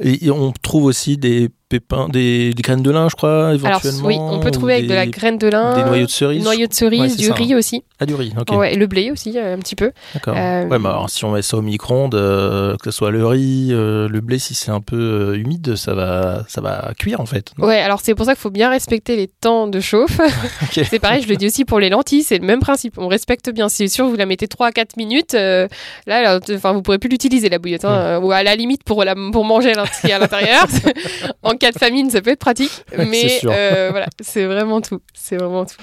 Et 0.00 0.30
on 0.30 0.52
trouve 0.52 0.84
aussi 0.84 1.16
des 1.16 1.50
pépins, 1.68 2.08
des, 2.08 2.52
des 2.54 2.62
graines 2.62 2.82
de 2.82 2.90
lin, 2.90 3.08
je 3.08 3.16
crois, 3.16 3.48
Alors 3.48 3.52
éventuellement. 3.54 4.06
oui, 4.06 4.16
on 4.18 4.38
peut 4.40 4.48
ou 4.48 4.50
trouver 4.52 4.74
avec 4.74 4.86
de 4.86 4.94
la 4.94 5.04
des- 5.06 5.10
graine 5.10 5.36
de 5.38 5.48
lin, 5.48 5.74
Des 5.74 5.82
noyaux 5.84 6.06
de 6.06 6.10
cerise. 6.10 6.44
noyaux 6.44 6.66
de 6.68 6.72
cerise, 6.74 7.00
Ouais, 7.12 7.16
du 7.16 7.24
ça, 7.24 7.34
riz 7.34 7.54
aussi. 7.54 7.82
Ah, 7.98 8.06
du 8.06 8.14
riz. 8.14 8.32
Ok. 8.38 8.56
Ouais, 8.56 8.74
et 8.74 8.76
le 8.76 8.86
blé 8.86 9.10
aussi 9.10 9.36
euh, 9.36 9.54
un 9.54 9.58
petit 9.58 9.74
peu. 9.74 9.90
D'accord. 10.14 10.34
Euh, 10.36 10.64
Ouais, 10.66 10.78
mais 10.78 10.88
alors, 10.88 11.10
si 11.10 11.24
on 11.24 11.32
met 11.32 11.42
ça 11.42 11.56
au 11.56 11.62
micro-ondes, 11.62 12.14
euh, 12.14 12.76
que 12.76 12.90
ce 12.90 12.96
soit 12.96 13.10
le 13.10 13.26
riz, 13.26 13.70
euh, 13.72 14.08
le 14.08 14.20
blé, 14.20 14.38
si 14.38 14.54
c'est 14.54 14.70
un 14.70 14.80
peu 14.80 15.36
humide, 15.36 15.74
ça 15.76 15.94
va, 15.94 16.44
ça 16.48 16.60
va 16.60 16.92
cuire 16.98 17.20
en 17.20 17.26
fait. 17.26 17.50
Ouais, 17.58 17.78
alors 17.80 18.00
c'est 18.02 18.14
pour 18.14 18.26
ça 18.26 18.32
qu'il 18.34 18.40
faut 18.40 18.50
bien 18.50 18.70
respecter 18.70 19.16
les 19.16 19.26
temps 19.28 19.66
de 19.66 19.80
chauffe. 19.80 20.20
C'est 20.72 20.98
pareil, 21.00 21.22
je 21.22 21.28
le 21.28 21.36
dis 21.36 21.46
aussi 21.46 21.64
pour 21.64 21.80
les 21.80 21.88
lentilles, 21.90 22.22
c'est 22.22 22.38
le 22.38 22.46
même 22.46 22.60
principe. 22.60 22.96
On 22.98 23.08
respecte 23.08 23.50
bien. 23.52 23.68
Si 23.68 23.76
c'est 23.78 23.88
sûr, 23.88 24.06
vous 24.06 24.16
la 24.16 24.26
mettez 24.26 24.46
3 24.46 24.68
à 24.68 24.72
4 24.72 24.96
minutes, 24.96 25.32
là, 25.32 25.66
là, 26.06 26.38
enfin, 26.54 26.72
vous 26.72 26.82
pourrez 26.82 26.98
plus 26.98 27.08
l'utiliser 27.08 27.48
la 27.48 27.58
bouillotte. 27.58 27.84
hein, 27.84 27.90
euh, 27.90 28.20
ou 28.20 28.30
à 28.32 28.42
la 28.42 28.54
limite 28.56 28.84
pour, 28.84 29.02
la, 29.04 29.14
pour 29.32 29.44
manger 29.44 29.72
à 29.72 30.18
l'intérieur. 30.18 30.66
en 31.42 31.55
cas 31.56 31.72
de 31.72 31.78
famine, 31.78 32.10
ça 32.10 32.20
peut 32.20 32.30
être 32.30 32.38
pratique. 32.38 32.84
Mais 32.96 33.40
euh, 33.44 33.88
voilà, 33.90 34.06
c'est 34.20 34.46
vraiment 34.46 34.80
tout. 34.80 35.00
C'est 35.14 35.36
vraiment 35.36 35.64
tout. 35.64 35.76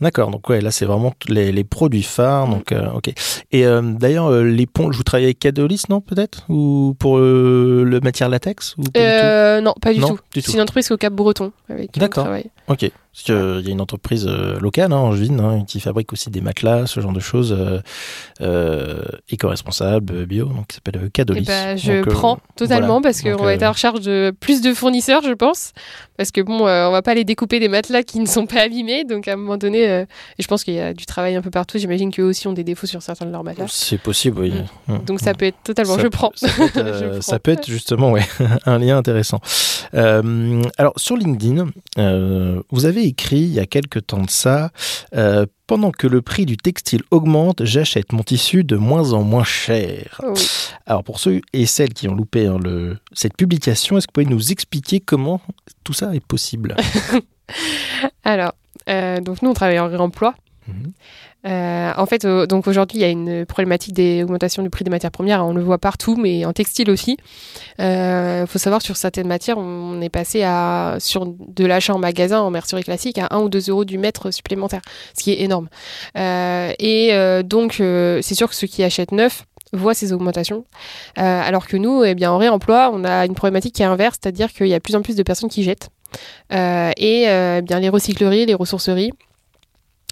D'accord. 0.00 0.30
Donc 0.30 0.48
ouais, 0.48 0.60
là 0.60 0.70
c'est 0.70 0.84
vraiment 0.84 1.14
les, 1.28 1.52
les 1.52 1.64
produits 1.64 2.02
phares. 2.02 2.48
Donc 2.48 2.72
euh, 2.72 2.90
ok. 2.92 3.12
Et 3.52 3.66
euh, 3.66 3.82
d'ailleurs, 3.82 4.26
euh, 4.26 4.42
l'éponge, 4.42 4.96
vous 4.96 5.02
travaillez 5.02 5.28
avec 5.28 5.38
Cadeolis, 5.38 5.82
non 5.88 6.00
peut-être, 6.00 6.44
ou 6.48 6.94
pour 6.98 7.18
le 7.18 8.00
matière 8.02 8.28
latex 8.28 8.74
ou 8.78 8.82
pas 8.82 9.58
du 9.58 9.64
non, 9.64 9.74
pas 9.80 9.92
du 9.92 10.00
Non, 10.00 10.08
tout. 10.08 10.18
C'est 10.34 10.52
une 10.52 10.60
entreprise 10.60 10.90
au 10.90 10.96
Cap 10.96 11.12
Breton 11.12 11.52
avec 11.68 11.92
qui 11.92 12.02
on 12.02 12.08
travaille. 12.08 12.50
Ok. 12.68 12.90
Parce 13.16 13.24
qu'il 13.24 13.66
y 13.66 13.68
a 13.68 13.72
une 13.72 13.80
entreprise 13.80 14.26
euh, 14.28 14.60
locale, 14.60 14.92
hein, 14.92 14.98
Angevine, 14.98 15.40
hein, 15.40 15.64
qui 15.66 15.80
fabrique 15.80 16.12
aussi 16.12 16.28
des 16.28 16.42
matelas, 16.42 16.86
ce 16.86 17.00
genre 17.00 17.14
de 17.14 17.20
choses, 17.20 17.56
euh, 17.58 17.80
euh, 18.42 19.00
éco-responsables, 19.30 20.26
bio, 20.26 20.44
donc 20.44 20.66
qui 20.66 20.74
s'appelle 20.74 21.00
Et 21.06 21.10
Cadolis. 21.10 21.46
bah, 21.46 21.76
je 21.76 21.92
Donc, 21.92 22.08
euh, 22.08 22.10
prends 22.10 22.38
totalement 22.56 23.00
voilà. 23.00 23.00
parce 23.04 23.22
qu'on 23.22 23.42
va 23.42 23.54
être 23.54 23.62
en 23.62 23.72
recherche 23.72 24.02
de 24.02 24.34
plus 24.38 24.60
de 24.60 24.74
fournisseurs, 24.74 25.22
je 25.22 25.32
pense. 25.32 25.72
Parce 26.18 26.30
que 26.30 26.42
bon, 26.42 26.60
on 26.60 26.90
va 26.90 27.00
pas 27.00 27.12
aller 27.12 27.24
découper 27.24 27.58
des 27.58 27.68
matelas 27.68 28.02
qui 28.02 28.20
ne 28.20 28.26
sont 28.26 28.44
pas 28.44 28.60
abîmés. 28.60 29.04
Donc 29.04 29.28
à 29.28 29.32
un 29.32 29.36
moment 29.36 29.56
donné, 29.56 29.84
et 29.84 30.06
je 30.38 30.46
pense 30.46 30.62
qu'il 30.64 30.74
y 30.74 30.80
a 30.80 30.92
du 30.92 31.06
travail 31.06 31.36
un 31.36 31.42
peu 31.42 31.50
partout. 31.50 31.78
J'imagine 31.78 32.10
qu'eux 32.10 32.22
aussi 32.24 32.48
ont 32.48 32.54
des 32.54 32.64
défauts 32.64 32.86
sur 32.86 33.00
certains 33.02 33.26
de 33.26 33.32
leurs 33.32 33.44
matelas. 33.44 33.66
C'est 33.68 34.00
possible, 34.00 34.40
oui. 34.40 34.52
Mm. 34.88 34.98
Donc 35.06 35.20
ça 35.20 35.32
peut 35.34 35.46
être 35.46 35.62
totalement. 35.62 35.96
Ça 35.96 36.02
je 36.02 36.08
prends. 36.08 36.32
Ça 36.34 36.48
peut 36.48 36.64
être, 36.64 36.74
Je 36.98 37.08
prends. 37.08 37.20
ça 37.20 37.38
peut 37.38 37.50
être 37.50 37.66
justement 37.66 38.12
ouais, 38.12 38.26
un 38.66 38.78
lien 38.78 38.98
intéressant. 38.98 39.40
Alors 39.92 40.92
sur 40.96 41.16
LinkedIn, 41.16 41.66
vous 42.70 42.84
avez 42.84 43.05
écrit 43.06 43.40
il 43.40 43.52
y 43.52 43.60
a 43.60 43.66
quelques 43.66 44.06
temps 44.06 44.22
de 44.22 44.30
ça, 44.30 44.70
euh, 45.14 45.46
pendant 45.66 45.90
que 45.90 46.06
le 46.06 46.22
prix 46.22 46.46
du 46.46 46.56
textile 46.56 47.02
augmente, 47.10 47.64
j'achète 47.64 48.12
mon 48.12 48.22
tissu 48.22 48.64
de 48.64 48.76
moins 48.76 49.12
en 49.12 49.22
moins 49.22 49.44
cher. 49.44 50.20
Oui. 50.24 50.40
Alors 50.86 51.02
pour 51.04 51.18
ceux 51.18 51.40
et 51.52 51.66
celles 51.66 51.94
qui 51.94 52.08
ont 52.08 52.14
loupé 52.14 52.46
hein, 52.46 52.58
le, 52.62 52.98
cette 53.12 53.36
publication, 53.36 53.96
est-ce 53.96 54.06
que 54.06 54.12
vous 54.12 54.24
pouvez 54.24 54.34
nous 54.34 54.52
expliquer 54.52 55.00
comment 55.00 55.40
tout 55.84 55.92
ça 55.92 56.14
est 56.14 56.24
possible? 56.24 56.76
Alors, 58.24 58.52
euh, 58.88 59.20
donc 59.20 59.42
nous 59.42 59.50
on 59.50 59.54
travaille 59.54 59.80
en 59.80 59.88
réemploi. 59.88 60.34
Mhm. 60.68 60.92
Euh, 61.46 61.92
en 61.96 62.06
fait, 62.06 62.24
euh, 62.24 62.46
donc 62.46 62.66
aujourd'hui, 62.66 62.98
il 62.98 63.02
y 63.02 63.04
a 63.04 63.08
une 63.08 63.46
problématique 63.46 63.94
d'augmentation 63.94 64.62
du 64.62 64.70
prix 64.70 64.84
des 64.84 64.90
matières 64.90 65.10
premières. 65.10 65.44
On 65.44 65.54
le 65.54 65.62
voit 65.62 65.78
partout, 65.78 66.16
mais 66.16 66.44
en 66.44 66.52
textile 66.52 66.90
aussi. 66.90 67.16
Il 67.78 68.44
faut 68.48 68.58
savoir 68.58 68.82
sur 68.82 68.96
certaines 68.96 69.28
matières, 69.28 69.58
on 69.58 70.00
est 70.00 70.08
passé 70.08 70.42
à 70.42 70.96
sur 70.98 71.26
de 71.26 71.64
l'achat 71.66 71.94
en 71.94 71.98
magasin 71.98 72.40
en 72.40 72.50
mercerie 72.50 72.82
classique 72.82 73.18
à 73.18 73.28
1 73.30 73.40
ou 73.40 73.48
2 73.48 73.70
euros 73.70 73.84
du 73.84 73.98
mètre 73.98 74.30
supplémentaire, 74.30 74.82
ce 75.16 75.22
qui 75.22 75.32
est 75.32 75.40
énorme. 75.42 75.68
Euh, 76.16 76.72
et 76.78 77.10
euh, 77.12 77.42
donc, 77.42 77.80
euh, 77.80 78.20
c'est 78.22 78.34
sûr 78.34 78.48
que 78.48 78.54
ceux 78.54 78.66
qui 78.66 78.82
achètent 78.82 79.12
neuf 79.12 79.44
voient 79.72 79.94
ces 79.94 80.12
augmentations, 80.12 80.64
Euh, 81.18 81.42
alors 81.42 81.66
que 81.66 81.76
nous, 81.76 82.04
eh 82.04 82.14
bien, 82.14 82.30
en 82.30 82.38
réemploi, 82.38 82.90
on 82.92 83.04
a 83.04 83.26
une 83.26 83.34
problématique 83.34 83.74
qui 83.74 83.82
est 83.82 83.86
inverse, 83.86 84.18
c'est-à-dire 84.20 84.52
qu'il 84.52 84.68
y 84.68 84.74
a 84.74 84.78
de 84.78 84.82
plus 84.82 84.96
en 84.96 85.02
plus 85.02 85.16
de 85.16 85.22
personnes 85.22 85.48
qui 85.50 85.62
jettent. 85.64 85.88
Euh, 86.52 86.92
et 86.96 87.28
euh, 87.28 87.58
eh 87.58 87.62
bien 87.62 87.80
les 87.80 87.88
recycleries, 87.88 88.46
les 88.46 88.54
ressourceries 88.54 89.12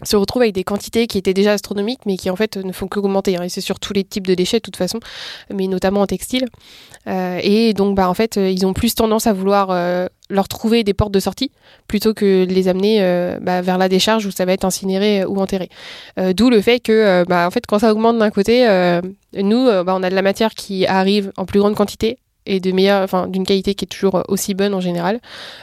se 0.02 0.16
retrouvent 0.16 0.42
avec 0.42 0.54
des 0.54 0.64
quantités 0.64 1.06
qui 1.06 1.18
étaient 1.18 1.34
déjà 1.34 1.52
astronomiques, 1.52 2.00
mais 2.04 2.16
qui 2.16 2.28
en 2.28 2.36
fait 2.36 2.56
ne 2.56 2.72
font 2.72 2.88
qu'augmenter. 2.88 3.36
hein. 3.36 3.42
Et 3.44 3.48
c'est 3.48 3.60
sur 3.60 3.78
tous 3.78 3.92
les 3.92 4.04
types 4.04 4.26
de 4.26 4.34
déchets 4.34 4.58
de 4.58 4.62
toute 4.62 4.76
façon, 4.76 4.98
mais 5.52 5.68
notamment 5.68 6.00
en 6.00 6.06
textile. 6.06 6.46
Euh, 7.06 7.38
et 7.42 7.74
donc, 7.74 7.94
bah, 7.96 8.08
en 8.08 8.14
fait, 8.14 8.36
ils 8.36 8.66
ont 8.66 8.72
plus 8.72 8.94
tendance 8.94 9.26
à 9.26 9.32
vouloir 9.32 9.68
euh, 9.70 10.06
leur 10.30 10.48
trouver 10.48 10.84
des 10.84 10.94
portes 10.94 11.12
de 11.12 11.20
sortie 11.20 11.52
plutôt 11.86 12.14
que 12.14 12.44
les 12.48 12.68
amener 12.68 13.02
euh, 13.02 13.38
bah, 13.40 13.60
vers 13.62 13.78
la 13.78 13.88
décharge 13.88 14.26
où 14.26 14.30
ça 14.30 14.44
va 14.44 14.52
être 14.52 14.64
incinéré 14.64 15.24
ou 15.24 15.40
enterré. 15.40 15.68
D'où 16.16 16.50
le 16.50 16.60
fait 16.60 16.80
que, 16.80 17.24
bah, 17.28 17.46
en 17.46 17.50
fait, 17.50 17.66
quand 17.66 17.78
ça 17.78 17.92
augmente 17.92 18.18
d'un 18.18 18.30
côté, 18.30 18.66
nous, 19.34 19.66
bah, 19.66 19.94
on 19.96 20.02
a 20.02 20.10
de 20.10 20.14
la 20.14 20.22
matière 20.22 20.54
qui 20.54 20.86
arrive 20.86 21.32
en 21.36 21.44
plus 21.44 21.60
grande 21.60 21.74
quantité 21.74 22.18
et 22.46 22.60
de 22.60 22.72
meilleure, 22.72 23.02
enfin 23.02 23.26
d'une 23.26 23.44
qualité 23.44 23.74
qui 23.74 23.84
est 23.84 23.88
toujours 23.88 24.22
aussi 24.28 24.54
bonne 24.54 24.74
en 24.74 24.80
général. 24.80 25.20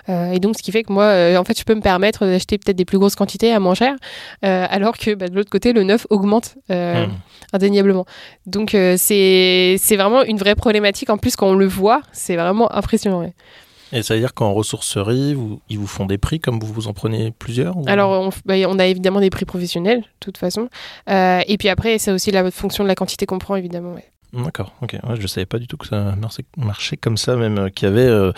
Euh, 0.10 0.32
et 0.32 0.39
donc 0.39 0.58
ce 0.58 0.63
qui 0.63 0.72
fait 0.72 0.84
que 0.84 0.91
moi, 0.91 1.04
euh, 1.06 1.38
en 1.38 1.44
fait, 1.44 1.58
je 1.58 1.63
peux 1.63 1.76
me 1.76 1.82
permettre 1.82 2.26
d'acheter 2.26 2.58
peut-être 2.58 2.76
des 2.78 2.86
plus 2.86 2.98
grosses 2.98 3.15
quantités 3.15 3.52
à 3.54 3.60
moins 3.60 3.76
cher, 3.76 3.96
euh, 4.46 4.65
alors 4.70 4.98
que 4.98 5.13
bah, 5.15 5.28
de 5.28 5.36
l'autre 5.36 5.50
côté, 5.50 5.74
le 5.74 5.84
neuf 5.84 6.08
augmente 6.10 6.56
euh, 6.72 7.06
Hmm. 7.08 7.12
indéniablement. 7.54 8.06
Donc 8.46 8.74
euh, 8.76 8.96
c'est 8.98 9.76
c'est 9.80 9.96
vraiment 9.96 10.24
une 10.24 10.38
vraie 10.38 10.56
problématique. 10.56 11.10
En 11.10 11.17
plus, 11.17 11.36
quand 11.36 11.48
on 11.48 11.56
le 11.56 11.67
voit, 11.67 12.02
c'est 12.12 12.36
vraiment 12.36 12.72
impressionnant. 12.74 13.22
ouais. 13.22 13.34
Et 13.94 14.04
ça 14.04 14.13
veut 14.13 14.22
dire 14.22 14.34
qu'en 14.34 14.54
ressourcerie, 14.54 15.34
vous, 15.34 15.60
ils 15.70 15.78
vous 15.78 15.86
font 15.88 16.06
des 16.06 16.17
prix 16.17 16.39
comme 16.39 16.60
vous 16.62 16.72
vous 16.72 16.88
en 16.88 16.94
prenez 16.94 17.32
plusieurs 17.32 17.76
ou- 17.76 17.84
Alors, 17.88 18.12
on, 18.22 18.30
bah, 18.46 18.54
on 18.70 18.80
a 18.80 18.86
évidemment 18.86 19.20
des 19.20 19.30
prix 19.30 19.44
professionnels, 19.44 20.00
de 20.00 20.06
toute 20.22 20.38
façon. 20.38 20.70
Euh, 21.10 21.41
et 21.46 21.58
puis 21.58 21.67
après, 21.67 21.98
c'est 21.98 22.12
aussi 22.12 22.32
la 22.32 22.50
fonction 22.52 22.86
de 22.86 22.88
la 22.88 22.96
quantité 22.96 23.26
qu'on 23.26 23.38
prend, 23.38 23.58
évidemment. 23.58 23.94
ouais. 23.96 24.06
D'accord, 24.34 24.74
ok. 24.82 24.98
Ouais, 25.08 25.15
je 25.20 25.28
savais 25.28 25.46
pas 25.46 25.60
du 25.60 25.67
tout 25.67 25.78
que 25.78 25.88
ça 25.88 26.15
marchait, 26.58 26.98
comme 26.98 27.17
ça, 27.17 27.36
même 27.36 27.58
euh, 27.58 27.70
qu'il 27.70 27.88
y 27.88 27.91
avait 27.91 28.08
euh, 28.08 28.32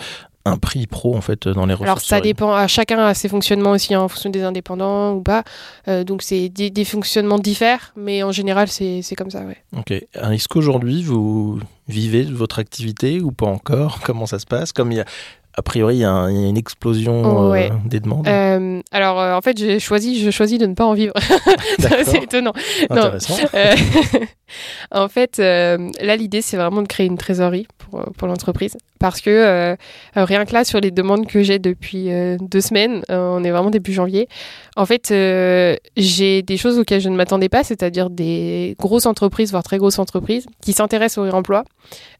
un 0.44 0.58
prix 0.58 0.86
pro 0.86 1.16
en 1.16 1.20
fait 1.20 1.48
dans 1.48 1.66
les 1.66 1.74
ressources. 1.74 1.88
Alors 1.88 2.00
ça 2.00 2.20
dépend, 2.20 2.52
à 2.52 2.66
chacun 2.66 2.98
a 2.98 3.14
ses 3.14 3.28
fonctionnements 3.28 3.70
aussi 3.70 3.94
hein, 3.94 4.00
en 4.00 4.08
fonction 4.08 4.30
des 4.30 4.42
indépendants 4.42 5.14
ou 5.14 5.22
pas. 5.22 5.42
Euh, 5.88 6.04
donc 6.04 6.22
c'est 6.22 6.48
des, 6.48 6.70
des 6.70 6.84
fonctionnements 6.84 7.38
diffèrent, 7.38 7.92
mais 7.96 8.22
en 8.22 8.32
général 8.32 8.68
c'est 8.68 9.02
comme 9.16 9.30
ça. 9.30 9.40
Ouais. 9.42 9.56
Ok. 9.76 9.92
Euh, 9.92 10.30
Est-ce 10.30 10.48
qu'aujourd'hui 10.48 11.02
vous 11.02 11.60
vivez 11.88 12.24
votre 12.24 12.58
activité 12.58 13.20
ou 13.20 13.32
pas 13.32 13.46
encore? 13.46 14.00
Comment 14.04 14.26
ça 14.26 14.38
se 14.38 14.46
passe? 14.46 14.72
Comme 14.72 14.92
il 14.92 14.96
y 14.96 15.00
a, 15.00 15.06
a 15.56 15.62
priori, 15.62 15.96
il 15.96 16.00
y 16.00 16.04
a, 16.04 16.10
un- 16.10 16.30
il 16.30 16.40
y 16.40 16.44
a 16.44 16.48
une 16.48 16.56
explosion 16.56 17.46
euh, 17.48 17.50
Ouais. 17.52 17.70
des 17.86 18.00
demandes. 18.00 18.26
Euh, 18.26 18.80
alors 18.90 19.20
euh, 19.20 19.34
en 19.34 19.40
fait 19.40 19.56
j'ai 19.58 19.78
choisi, 19.78 20.20
je 20.22 20.30
choisis 20.30 20.58
de 20.58 20.66
ne 20.66 20.74
pas 20.74 20.84
en 20.84 20.94
vivre. 20.94 21.14
C'est 22.04 22.22
étonnant. 22.24 22.52
Intéressant. 22.90 23.34
En 24.92 25.08
fait, 25.08 25.38
là, 25.38 26.16
l'idée, 26.16 26.40
c'est 26.40 26.56
vraiment 26.56 26.82
de 26.82 26.86
créer 26.86 27.06
une 27.06 27.18
trésorerie 27.18 27.66
pour, 27.78 28.04
pour 28.16 28.28
l'entreprise. 28.28 28.76
Parce 29.00 29.20
que 29.20 29.76
rien 30.14 30.44
que 30.44 30.52
là, 30.52 30.64
sur 30.64 30.80
les 30.80 30.90
demandes 30.92 31.26
que 31.26 31.42
j'ai 31.42 31.58
depuis 31.58 32.08
deux 32.40 32.60
semaines, 32.60 33.02
on 33.08 33.42
est 33.42 33.50
vraiment 33.50 33.70
début 33.70 33.92
janvier, 33.92 34.28
en 34.76 34.86
fait, 34.86 35.08
j'ai 35.96 36.42
des 36.42 36.56
choses 36.56 36.78
auxquelles 36.78 37.00
je 37.00 37.08
ne 37.08 37.16
m'attendais 37.16 37.48
pas, 37.48 37.64
c'est-à-dire 37.64 38.10
des 38.10 38.76
grosses 38.78 39.06
entreprises, 39.06 39.50
voire 39.50 39.64
très 39.64 39.78
grosses 39.78 39.98
entreprises, 39.98 40.46
qui 40.62 40.72
s'intéressent 40.72 41.18
au 41.18 41.22
réemploi 41.28 41.64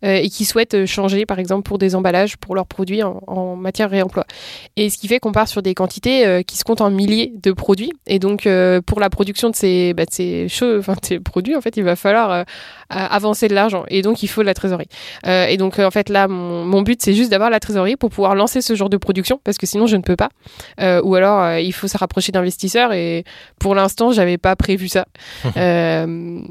et 0.02 0.28
qui 0.28 0.44
souhaitent 0.44 0.86
changer, 0.86 1.26
par 1.26 1.38
exemple, 1.38 1.62
pour 1.62 1.78
des 1.78 1.94
emballages, 1.94 2.36
pour 2.36 2.54
leurs 2.56 2.66
produits 2.66 3.02
en, 3.04 3.20
en 3.26 3.56
matière 3.56 3.90
réemploi. 3.90 4.24
Et 4.76 4.90
ce 4.90 4.98
qui 4.98 5.08
fait 5.08 5.18
qu'on 5.18 5.32
part 5.32 5.48
sur 5.48 5.62
des 5.62 5.74
quantités 5.74 6.26
euh, 6.26 6.42
qui 6.42 6.56
se 6.56 6.64
comptent 6.64 6.80
en 6.80 6.90
milliers 6.90 7.32
de 7.42 7.52
produits. 7.52 7.92
Et 8.06 8.18
donc, 8.18 8.46
euh, 8.46 8.80
pour 8.80 9.00
la 9.00 9.10
production 9.10 9.50
de 9.50 9.56
ces, 9.56 9.94
bah, 9.94 10.04
de 10.04 10.10
ces, 10.10 10.48
choses, 10.48 10.78
enfin, 10.80 10.94
de 10.94 11.04
ces 11.04 11.20
produits, 11.20 11.56
en 11.56 11.60
fait, 11.60 11.76
il 11.76 11.84
va 11.84 11.96
falloir 11.96 12.30
euh, 12.30 12.44
avancer 12.90 13.48
de 13.48 13.54
l'argent. 13.54 13.84
Et 13.88 14.02
donc, 14.02 14.22
il 14.22 14.28
faut 14.28 14.42
de 14.42 14.46
la 14.46 14.54
trésorerie. 14.54 14.88
Et 15.26 15.56
donc, 15.56 15.78
en 15.78 15.90
fait, 15.90 16.08
là, 16.08 16.28
mon, 16.28 16.64
mon 16.64 16.82
but, 16.82 17.00
c'est 17.02 17.14
juste 17.14 17.30
d'avoir 17.30 17.50
la 17.50 17.60
trésorerie 17.60 17.96
pour 17.96 18.10
pouvoir 18.10 18.34
lancer 18.34 18.60
ce 18.60 18.74
genre 18.74 18.90
de 18.90 18.96
production, 18.96 19.40
parce 19.42 19.58
que 19.58 19.66
sinon, 19.66 19.86
je 19.86 19.96
ne 19.96 20.02
peux 20.02 20.16
pas. 20.16 20.28
Ou 21.02 21.14
alors, 21.14 21.58
il 21.58 21.72
faut 21.72 21.88
se 21.88 21.96
rapprocher 21.96 22.32
d'investisseurs. 22.32 22.92
Et 22.92 23.24
pour 23.58 23.74
l'instant, 23.74 24.12
j'avais 24.12 24.38
pas 24.38 24.54
prévu 24.56 24.88
ça. 24.88 25.06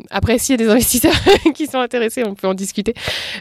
Après, 0.10 0.38
s'il 0.38 0.54
y 0.54 0.62
a 0.62 0.66
des 0.66 0.70
investisseurs 0.70 1.14
qui 1.56 1.68
sont 1.68 1.80
intéressés, 1.80 2.24
on 2.26 2.36
peut 2.36 2.48
en 2.48 2.54
discuter. 2.54 2.94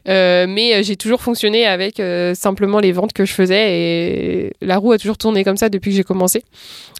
Mais 0.06 0.82
j'ai 0.82 0.96
toujours 0.96 1.22
fonctionné 1.22 1.66
avec 1.66 2.00
simplement 2.34 2.78
les 2.78 2.92
ventes 2.92 3.12
que 3.12 3.21
que 3.22 3.28
je 3.28 3.34
faisais 3.34 3.78
et 3.78 4.52
la 4.60 4.78
roue 4.78 4.92
a 4.92 4.98
toujours 4.98 5.18
tourné 5.18 5.44
comme 5.44 5.56
ça 5.56 5.68
depuis 5.68 5.90
que 5.90 5.96
j'ai 5.96 6.04
commencé. 6.04 6.44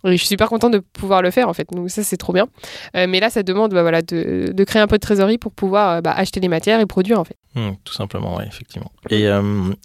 Et 0.05 0.13
je 0.13 0.17
suis 0.17 0.29
super 0.29 0.49
contente 0.49 0.73
de 0.73 0.79
pouvoir 0.79 1.23
le 1.23 1.31
faire 1.31 1.49
en 1.49 1.53
fait. 1.53 1.67
Donc 1.71 1.91
ça 1.91 2.03
c'est 2.03 2.17
trop 2.17 2.33
bien. 2.33 2.49
Euh, 2.97 3.07
mais 3.09 3.21
là 3.21 3.31
ça 3.31 3.43
demande 3.43 3.73
bah, 3.73 3.83
voilà, 3.83 4.03
de, 4.03 4.53
de, 4.53 4.65
créer 4.65 4.83
un 4.83 4.87
peu 4.87 4.97
de 4.97 5.03
trésorerie 5.03 5.39
pour 5.39 5.53
pouvoir 5.53 5.91
euh, 5.91 6.01
bah, 6.01 6.13
acheter 6.13 6.41
les 6.41 6.49
matières 6.49 6.81
et 6.81 6.87
produire 6.87 7.19
en 7.19 7.25
fait. 7.25 7.37
Mmh, 7.55 7.73
tout 7.85 7.95
simplement, 7.95 8.37
ouais, 8.37 8.47
effectivement. 8.47 8.91
Et 9.11 9.27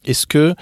est-ce 0.06 0.26
que 0.26 0.56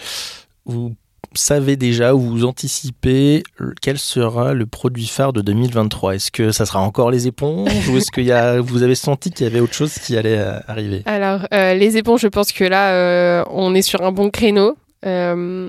vous 0.65 0.95
savez 1.37 1.75
déjà 1.75 2.15
ou 2.15 2.19
vous 2.19 2.45
anticipez 2.45 3.43
quel 3.81 3.97
sera 3.97 4.53
le 4.53 4.65
produit 4.65 5.07
phare 5.07 5.33
de 5.33 5.41
2023 5.41 6.15
Est-ce 6.15 6.31
que 6.31 6.51
ça 6.51 6.65
sera 6.65 6.79
encore 6.79 7.11
les 7.11 7.27
éponges 7.27 7.89
ou 7.89 7.97
est-ce 7.97 8.11
que 8.11 8.21
y 8.21 8.31
a, 8.31 8.59
vous 8.61 8.83
avez 8.83 8.95
senti 8.95 9.31
qu'il 9.31 9.45
y 9.45 9.49
avait 9.49 9.59
autre 9.59 9.73
chose 9.73 9.93
qui 9.95 10.17
allait 10.17 10.37
euh, 10.37 10.59
arriver? 10.67 11.03
Alors, 11.05 11.47
euh, 11.53 11.73
les 11.73 11.97
éponges, 11.97 12.21
je 12.21 12.27
pense 12.27 12.51
que 12.51 12.63
là, 12.63 12.93
euh, 12.93 13.43
on 13.51 13.75
est 13.75 13.81
sur 13.81 14.03
un 14.03 14.11
bon 14.11 14.29
créneau. 14.29 14.77
Euh, 15.05 15.67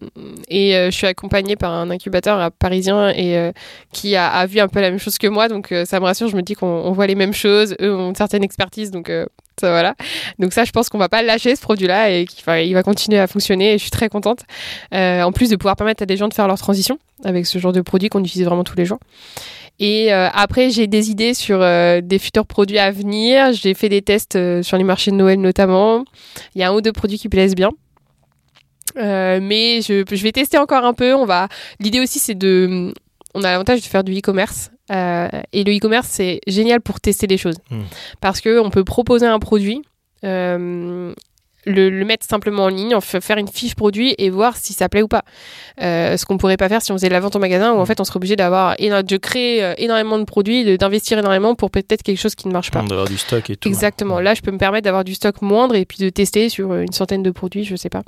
et 0.48 0.72
je 0.72 0.90
suis 0.90 1.06
accompagnée 1.06 1.56
par 1.56 1.72
un 1.72 1.90
incubateur 1.90 2.50
parisien 2.52 3.10
et 3.10 3.52
qui 3.92 4.16
a, 4.16 4.46
vu 4.46 4.60
un 4.60 4.68
peu 4.68 4.80
la 4.80 4.90
même 4.90 4.98
chose 4.98 5.18
que 5.18 5.26
moi, 5.26 5.48
donc 5.48 5.74
ça 5.84 6.00
me 6.00 6.04
rassure. 6.04 6.28
Je 6.28 6.36
me 6.36 6.42
dis 6.42 6.54
qu'on 6.54 6.92
voit 6.92 7.06
les 7.06 7.14
mêmes 7.14 7.34
choses, 7.34 7.76
eux 7.80 7.94
ont 7.94 8.10
une 8.10 8.14
certaine 8.14 8.44
expertise, 8.44 8.90
donc 8.90 9.10
voilà. 9.62 9.94
Donc 10.38 10.52
ça, 10.52 10.64
je 10.64 10.70
pense 10.70 10.88
qu'on 10.88 10.98
va 10.98 11.08
pas 11.08 11.22
lâcher 11.22 11.56
ce 11.56 11.60
produit-là 11.62 12.10
et 12.10 12.26
qu'il 12.26 12.44
va, 12.44 12.82
continuer 12.82 13.18
à 13.18 13.26
fonctionner. 13.26 13.74
Et 13.74 13.78
je 13.78 13.82
suis 13.82 13.90
très 13.90 14.08
contente. 14.08 14.40
Euh, 14.94 15.22
en 15.22 15.32
plus 15.32 15.50
de 15.50 15.56
pouvoir 15.56 15.76
permettre 15.76 16.02
à 16.02 16.06
des 16.06 16.16
gens 16.16 16.28
de 16.28 16.34
faire 16.34 16.46
leur 16.46 16.58
transition 16.58 16.98
avec 17.24 17.46
ce 17.46 17.58
genre 17.58 17.72
de 17.72 17.80
produit 17.80 18.08
qu'on 18.08 18.22
utilise 18.22 18.46
vraiment 18.46 18.64
tous 18.64 18.76
les 18.76 18.84
jours. 18.84 18.98
Et 19.78 20.12
euh, 20.12 20.28
après, 20.32 20.70
j'ai 20.70 20.86
des 20.86 21.10
idées 21.10 21.34
sur 21.34 21.60
euh, 21.60 22.00
des 22.00 22.18
futurs 22.18 22.46
produits 22.46 22.78
à 22.78 22.90
venir. 22.90 23.52
J'ai 23.52 23.74
fait 23.74 23.88
des 23.88 24.02
tests 24.02 24.62
sur 24.62 24.76
les 24.76 24.84
marchés 24.84 25.10
de 25.10 25.16
Noël 25.16 25.40
notamment. 25.40 26.04
Il 26.54 26.60
y 26.60 26.64
a 26.64 26.70
un 26.70 26.74
ou 26.74 26.80
deux 26.80 26.92
produits 26.92 27.18
qui 27.18 27.28
plaisent 27.28 27.54
bien. 27.54 27.70
Mais 28.96 29.80
je, 29.82 30.04
je, 30.10 30.22
vais 30.22 30.32
tester 30.32 30.58
encore 30.58 30.84
un 30.84 30.94
peu. 30.94 31.14
On 31.14 31.24
va. 31.24 31.48
L'idée 31.80 32.00
aussi, 32.00 32.18
c'est 32.18 32.34
de. 32.34 32.92
On 33.34 33.44
a 33.44 33.50
l'avantage 33.50 33.80
de 33.80 33.86
faire 33.86 34.04
du 34.04 34.16
e-commerce. 34.16 34.70
Euh, 34.90 35.28
et 35.52 35.64
le 35.64 35.76
e-commerce, 35.76 36.08
c'est 36.08 36.40
génial 36.46 36.80
pour 36.80 37.00
tester 37.00 37.26
les 37.26 37.38
choses. 37.38 37.56
Hmm. 37.70 37.82
Parce 38.20 38.40
qu'on 38.40 38.70
peut 38.70 38.84
proposer 38.84 39.26
un 39.26 39.38
produit, 39.38 39.82
euh, 40.24 41.12
le, 41.66 42.04
mettre 42.04 42.26
simplement 42.26 42.64
en 42.64 42.68
ligne, 42.68 42.94
faire 43.00 43.38
une 43.38 43.48
fiche 43.48 43.74
produit 43.74 44.14
et 44.18 44.30
voir 44.30 44.56
si 44.56 44.72
ça 44.72 44.88
plaît 44.88 45.02
ou 45.02 45.08
pas. 45.08 45.24
Euh, 45.82 46.16
ce 46.16 46.24
qu'on 46.24 46.38
pourrait 46.38 46.56
pas 46.56 46.68
faire 46.68 46.82
si 46.82 46.92
on 46.92 46.96
faisait 46.96 47.08
de 47.08 47.12
la 47.12 47.20
vente 47.20 47.36
en 47.36 47.38
magasin 47.38 47.72
où 47.72 47.76
en 47.76 47.82
mm. 47.82 47.86
fait 47.86 48.00
on 48.00 48.04
serait 48.04 48.16
obligé 48.16 48.36
d'avoir 48.36 48.76
de 48.78 49.16
créer 49.16 49.62
euh, 49.62 49.74
énormément 49.78 50.18
de 50.18 50.24
produits, 50.24 50.78
d'investir 50.78 51.18
énormément 51.18 51.54
pour 51.54 51.70
peut-être 51.70 52.02
quelque 52.02 52.18
chose 52.18 52.34
qui 52.34 52.48
ne 52.48 52.52
marche 52.52 52.70
pas. 52.70 52.82
D'avoir 52.82 53.08
du 53.08 53.18
stock 53.18 53.50
et 53.50 53.56
tout. 53.56 53.68
Exactement. 53.68 54.20
Là, 54.20 54.34
je 54.34 54.42
peux 54.42 54.50
me 54.50 54.58
permettre 54.58 54.84
d'avoir 54.84 55.04
du 55.04 55.14
stock 55.14 55.42
moindre 55.42 55.74
et 55.74 55.84
puis 55.84 55.98
de 55.98 56.08
tester 56.08 56.48
sur 56.48 56.74
une 56.74 56.92
centaine 56.92 57.22
de 57.22 57.30
produits, 57.30 57.64
je 57.64 57.76
sais 57.76 57.88
pas. 57.88 58.02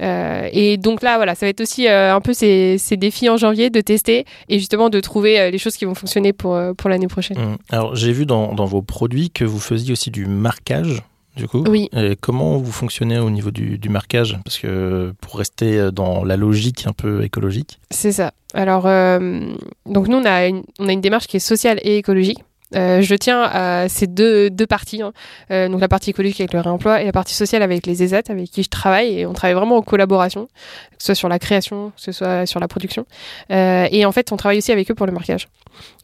Euh, 0.00 0.48
et 0.52 0.76
donc 0.76 1.02
là, 1.02 1.16
voilà, 1.16 1.34
ça 1.34 1.46
va 1.46 1.50
être 1.50 1.60
aussi 1.60 1.88
un 1.88 2.20
peu 2.20 2.32
ces, 2.32 2.78
ces, 2.78 2.96
défis 2.96 3.28
en 3.28 3.36
janvier 3.36 3.70
de 3.70 3.80
tester 3.80 4.24
et 4.48 4.58
justement 4.58 4.88
de 4.88 5.00
trouver 5.00 5.50
les 5.50 5.58
choses 5.58 5.76
qui 5.76 5.84
vont 5.84 5.94
fonctionner 5.94 6.32
pour, 6.32 6.58
pour 6.76 6.88
l'année 6.90 7.08
prochaine. 7.08 7.38
Mm. 7.38 7.56
Alors 7.70 7.96
j'ai 7.96 8.12
vu 8.12 8.26
dans, 8.26 8.54
dans 8.54 8.66
vos 8.66 8.82
produits 8.82 9.30
que 9.30 9.44
vous 9.44 9.60
faisiez 9.60 9.92
aussi 9.92 10.10
du 10.10 10.26
marquage 10.26 11.02
du 11.36 11.48
coup. 11.48 11.64
Oui. 11.68 11.88
Et 11.92 12.16
comment 12.20 12.58
vous 12.58 12.72
fonctionnez 12.72 13.18
au 13.18 13.30
niveau 13.30 13.50
du, 13.50 13.78
du, 13.78 13.88
marquage? 13.88 14.38
Parce 14.44 14.58
que 14.58 15.12
pour 15.20 15.38
rester 15.38 15.90
dans 15.92 16.24
la 16.24 16.36
logique 16.36 16.86
un 16.86 16.92
peu 16.92 17.22
écologique. 17.22 17.78
C'est 17.90 18.12
ça. 18.12 18.32
Alors, 18.54 18.86
euh, 18.86 19.40
donc 19.86 20.08
nous, 20.08 20.18
on 20.18 20.24
a, 20.24 20.46
une, 20.46 20.62
on 20.78 20.88
a 20.88 20.92
une 20.92 21.00
démarche 21.00 21.26
qui 21.26 21.38
est 21.38 21.40
sociale 21.40 21.78
et 21.82 21.96
écologique. 21.96 22.44
Euh, 22.74 23.02
je 23.02 23.14
tiens 23.14 23.42
à 23.42 23.88
ces 23.88 24.06
deux, 24.06 24.50
deux 24.50 24.66
parties, 24.66 25.02
hein. 25.02 25.12
euh, 25.50 25.68
donc 25.68 25.80
la 25.80 25.88
partie 25.88 26.10
écologique 26.10 26.40
avec 26.40 26.52
le 26.52 26.60
réemploi 26.60 27.02
et 27.02 27.04
la 27.04 27.12
partie 27.12 27.34
sociale 27.34 27.62
avec 27.62 27.86
les 27.86 28.02
ESAT 28.02 28.22
avec 28.28 28.50
qui 28.50 28.62
je 28.62 28.68
travaille 28.68 29.18
et 29.18 29.26
on 29.26 29.32
travaille 29.32 29.54
vraiment 29.54 29.76
en 29.76 29.82
collaboration, 29.82 30.46
que 30.46 30.96
ce 30.98 31.06
soit 31.06 31.14
sur 31.14 31.28
la 31.28 31.38
création, 31.38 31.90
que 31.96 32.00
ce 32.00 32.12
soit 32.12 32.46
sur 32.46 32.60
la 32.60 32.68
production. 32.68 33.06
Euh, 33.50 33.86
et 33.90 34.04
en 34.04 34.12
fait, 34.12 34.32
on 34.32 34.36
travaille 34.36 34.58
aussi 34.58 34.72
avec 34.72 34.90
eux 34.90 34.94
pour 34.94 35.06
le 35.06 35.12
marquage. 35.12 35.48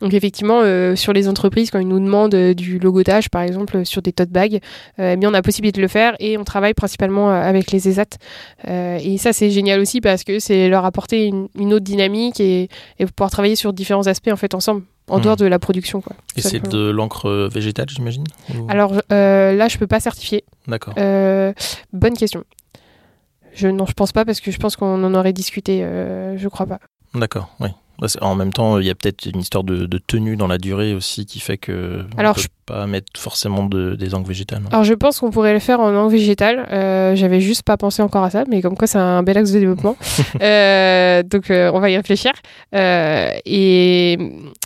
Donc 0.00 0.14
effectivement, 0.14 0.60
euh, 0.62 0.96
sur 0.96 1.12
les 1.12 1.28
entreprises, 1.28 1.70
quand 1.70 1.78
ils 1.78 1.88
nous 1.88 2.00
demandent 2.00 2.34
euh, 2.34 2.54
du 2.54 2.78
logotage, 2.78 3.28
par 3.30 3.42
exemple, 3.42 3.84
sur 3.84 4.02
des 4.02 4.12
tote 4.12 4.30
bags, 4.30 4.60
eh 4.98 5.16
bien 5.16 5.30
on 5.30 5.34
a 5.34 5.42
possibilité 5.42 5.78
de 5.78 5.82
le 5.82 5.88
faire 5.88 6.16
et 6.20 6.38
on 6.38 6.44
travaille 6.44 6.74
principalement 6.74 7.30
avec 7.30 7.70
les 7.70 7.88
ESAT. 7.88 8.18
et 8.66 9.18
ça, 9.18 9.32
c'est 9.32 9.50
génial 9.50 9.80
aussi 9.80 10.00
parce 10.00 10.24
que 10.24 10.38
c'est 10.38 10.68
leur 10.68 10.84
apporter 10.84 11.26
une, 11.26 11.48
une 11.58 11.72
autre 11.72 11.84
dynamique 11.84 12.40
et, 12.40 12.68
et 12.98 13.06
pouvoir 13.06 13.30
travailler 13.30 13.56
sur 13.56 13.72
différents 13.72 14.06
aspects 14.06 14.30
en 14.32 14.36
fait 14.36 14.54
ensemble 14.54 14.82
en 15.08 15.18
hmm. 15.18 15.22
dehors 15.22 15.36
de 15.36 15.46
la 15.46 15.58
production. 15.58 16.00
Quoi, 16.00 16.16
Et 16.36 16.42
c'est 16.42 16.60
de 16.60 16.90
l'encre 16.90 17.48
végétale, 17.52 17.88
j'imagine 17.88 18.24
Alors 18.68 18.94
euh, 19.12 19.52
là, 19.54 19.68
je 19.68 19.78
peux 19.78 19.86
pas 19.86 20.00
certifier. 20.00 20.44
D'accord. 20.66 20.94
Euh, 20.98 21.52
bonne 21.92 22.16
question. 22.16 22.44
Je, 23.54 23.68
non, 23.68 23.86
je 23.86 23.92
pense 23.92 24.12
pas 24.12 24.24
parce 24.24 24.40
que 24.40 24.50
je 24.50 24.58
pense 24.58 24.76
qu'on 24.76 25.02
en 25.02 25.14
aurait 25.14 25.32
discuté. 25.32 25.82
Euh, 25.82 26.36
je 26.36 26.48
crois 26.48 26.66
pas. 26.66 26.78
D'accord, 27.14 27.54
oui. 27.60 27.68
Bah, 27.98 28.06
en 28.20 28.36
même 28.36 28.52
temps, 28.52 28.78
il 28.78 28.86
y 28.86 28.90
a 28.90 28.94
peut-être 28.94 29.26
une 29.26 29.40
histoire 29.40 29.64
de, 29.64 29.86
tenue 29.98 30.36
dans 30.36 30.46
la 30.46 30.58
durée 30.58 30.94
aussi 30.94 31.26
qui 31.26 31.40
fait 31.40 31.58
que 31.58 32.04
Alors, 32.16 32.36
peut 32.36 32.42
pas 32.68 32.86
mettre 32.86 33.06
forcément 33.16 33.64
de, 33.64 33.94
des 33.94 34.14
angles 34.14 34.28
végétales. 34.28 34.62
Alors 34.70 34.84
je 34.84 34.94
pense 34.94 35.20
qu'on 35.20 35.30
pourrait 35.30 35.54
le 35.54 35.58
faire 35.58 35.80
en 35.80 35.94
angle 35.94 36.12
végétal. 36.12 36.66
Euh, 36.70 37.16
J'avais 37.16 37.40
juste 37.40 37.62
pas 37.62 37.76
pensé 37.76 38.02
encore 38.02 38.24
à 38.24 38.30
ça, 38.30 38.44
mais 38.48 38.60
comme 38.60 38.76
quoi 38.76 38.86
c'est 38.86 38.98
un 38.98 39.22
bel 39.22 39.38
axe 39.38 39.52
de 39.52 39.58
développement. 39.58 39.96
euh, 40.42 41.22
donc 41.22 41.50
euh, 41.50 41.70
on 41.72 41.80
va 41.80 41.90
y 41.90 41.96
réfléchir. 41.96 42.32
Euh, 42.74 43.30
et 43.46 44.18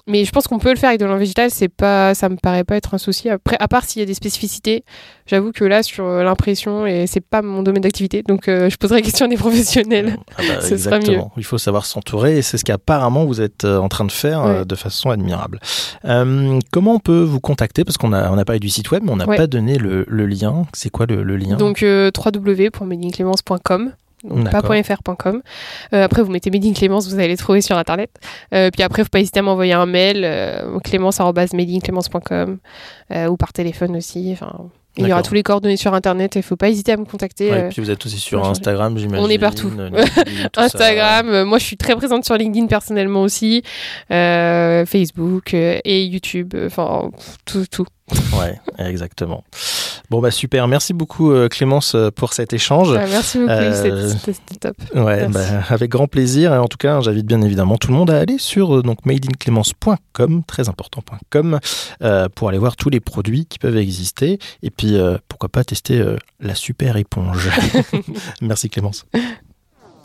mais 0.09 0.25
je 0.25 0.33
pense 0.33 0.49
qu'on 0.49 0.59
peut 0.59 0.71
le 0.71 0.77
faire 0.77 0.89
avec 0.89 1.01
de 1.01 1.07
l'angle 1.07 1.21
végétal. 1.21 1.51
C'est 1.51 1.69
pas, 1.69 2.15
ça 2.15 2.29
me 2.29 2.37
paraît 2.37 2.65
pas 2.65 2.77
être 2.77 2.95
un 2.95 2.99
souci. 2.99 3.29
Après, 3.29 3.57
à 3.61 3.69
part 3.69 3.85
s'il 3.85 4.01
y 4.01 4.03
a 4.03 4.07
des 4.07 4.15
spécificités, 4.15 4.85
j'avoue 5.27 5.53
que 5.53 5.65
là 5.65 5.85
sur 5.85 6.05
l'impression 6.09 6.87
et 6.87 7.07
c'est 7.07 7.21
pas 7.21 7.41
mon 7.41 7.63
domaine 7.63 7.83
d'activité, 7.83 8.23
donc 8.23 8.45
je 8.47 8.77
poserai 8.77 8.99
la 8.99 9.03
question 9.03 9.29
des 9.29 9.37
professionnels. 9.37 10.17
Ah 10.37 10.43
bah, 10.49 10.61
Ce 10.69 10.77
sera 10.77 10.99
mieux. 10.99 11.19
Il 11.37 11.45
faut 11.45 11.59
savoir 11.59 11.87
s'entourer 11.87 12.39
et 12.39 12.43
c'est 12.43 12.59
ce 12.59 12.65
qu'apparemment 12.65 13.25
vous 13.25 13.41
êtes 13.41 13.65
en 13.65 13.89
train 13.89 14.05
de 14.05 14.13
faire 14.13 14.67
de 14.67 14.75
façon 14.75 15.11
admirable. 15.11 15.61
comment 16.03 16.95
on 16.95 17.01
peut 17.01 17.23
vous 17.23 17.41
contacter? 17.41 17.85
Parce 17.93 17.99
qu'on 17.99 18.13
a, 18.13 18.31
on 18.31 18.39
a 18.39 18.45
parlé 18.45 18.61
du 18.61 18.71
site 18.71 18.91
web, 18.91 19.03
mais 19.05 19.13
on 19.13 19.17
n'a 19.17 19.27
pas 19.27 19.47
donné 19.47 19.77
le, 19.77 20.05
lien. 20.27 20.65
C'est 20.73 20.91
quoi 20.91 21.07
le, 21.07 21.37
lien 21.37 21.57
Donc 21.57 21.83
euh, 21.83 22.11
www.medinclémence.com. 22.17 23.93
pas 24.51 24.83
.fr.com. 24.83 25.43
Euh, 25.93 26.05
après, 26.05 26.23
vous 26.23 26.31
mettez 26.31 26.51
Clémence, 26.73 27.09
vous 27.09 27.15
allez 27.19 27.29
les 27.29 27.37
trouver 27.37 27.61
sur 27.61 27.77
Internet. 27.77 28.11
Euh, 28.55 28.71
puis 28.71 28.83
après, 28.83 29.03
faut 29.03 29.11
pas 29.11 29.21
hésiter 29.21 29.41
à 29.41 29.43
m'envoyer 29.43 29.75
un 29.75 29.87
mail, 29.87 30.23
euh, 30.25 30.79
clémence.medinclémence.com 30.81 32.59
ou 33.29 33.37
par 33.37 33.53
téléphone 33.53 33.97
aussi. 33.97 34.31
Enfin, 34.33 34.71
il 34.97 35.07
y 35.07 35.13
aura 35.13 35.23
tous 35.23 35.35
les 35.35 35.43
coordonnées 35.43 35.77
sur 35.77 35.95
Internet 35.95 36.37
et 36.37 36.41
il 36.41 36.43
faut 36.43 36.57
pas 36.57 36.69
hésiter 36.69 36.93
à 36.93 36.97
me 36.97 37.05
contacter. 37.05 37.49
et 37.49 37.69
puis 37.71 37.83
vous 37.83 37.91
êtes 37.91 38.05
aussi 38.05 38.19
sur 38.19 38.47
Instagram, 38.47 38.97
j'imagine. 38.99 39.25
On 39.25 39.29
est 39.29 39.39
partout. 39.39 39.71
Instagram, 40.57 41.45
moi 41.45 41.59
je 41.59 41.65
suis 41.65 41.77
très 41.77 41.97
présente 41.97 42.25
sur 42.25 42.37
LinkedIn 42.37 42.67
personnellement 42.67 43.23
aussi, 43.23 43.63
Facebook 44.09 45.55
et 45.55 46.05
YouTube, 46.05 46.55
enfin 46.67 47.11
tout, 47.45 47.65
tout. 47.71 47.87
Ouais, 48.39 48.59
exactement. 48.79 49.45
Bon 50.13 50.21
bah 50.21 50.31
super, 50.31 50.69
merci 50.69 50.93
beaucoup 50.93 51.33
euh, 51.33 51.49
Clémence 51.49 51.95
euh, 51.95 52.11
pour 52.11 52.35
cet 52.35 52.53
échange. 52.53 52.93
Bah, 52.93 53.07
merci 53.09 53.39
beaucoup, 53.39 53.51
euh, 53.51 54.11
c'était 54.11 54.57
top. 54.61 54.77
Ouais, 54.95 55.27
bah, 55.27 55.41
avec 55.71 55.91
grand 55.91 56.07
plaisir. 56.07 56.53
Et 56.53 56.59
en 56.59 56.69
tout 56.69 56.77
cas, 56.77 57.01
j'invite 57.01 57.25
bien 57.25 57.41
évidemment 57.41 57.79
tout 57.79 57.89
le 57.89 57.95
monde 57.95 58.11
à 58.11 58.19
aller 58.19 58.37
sur 58.37 58.83
donc 58.83 59.07
madeinclémence.com, 59.07 60.43
très 60.47 60.69
important.com, 60.69 61.59
pour 62.35 62.51
aller 62.51 62.59
voir 62.59 62.77
tous 62.77 62.91
les 62.91 63.01
produits 63.01 63.47
qui 63.47 63.59
peuvent 63.59 63.79
exister. 63.79 64.39
Et 64.63 64.71
puis 64.71 64.99
pourquoi 65.29 65.49
pas 65.49 65.65
tester 65.65 66.05
la 66.41 66.55
super 66.55 66.99
éponge. 66.99 67.49
merci 68.43 68.69
Clémence. 68.69 69.07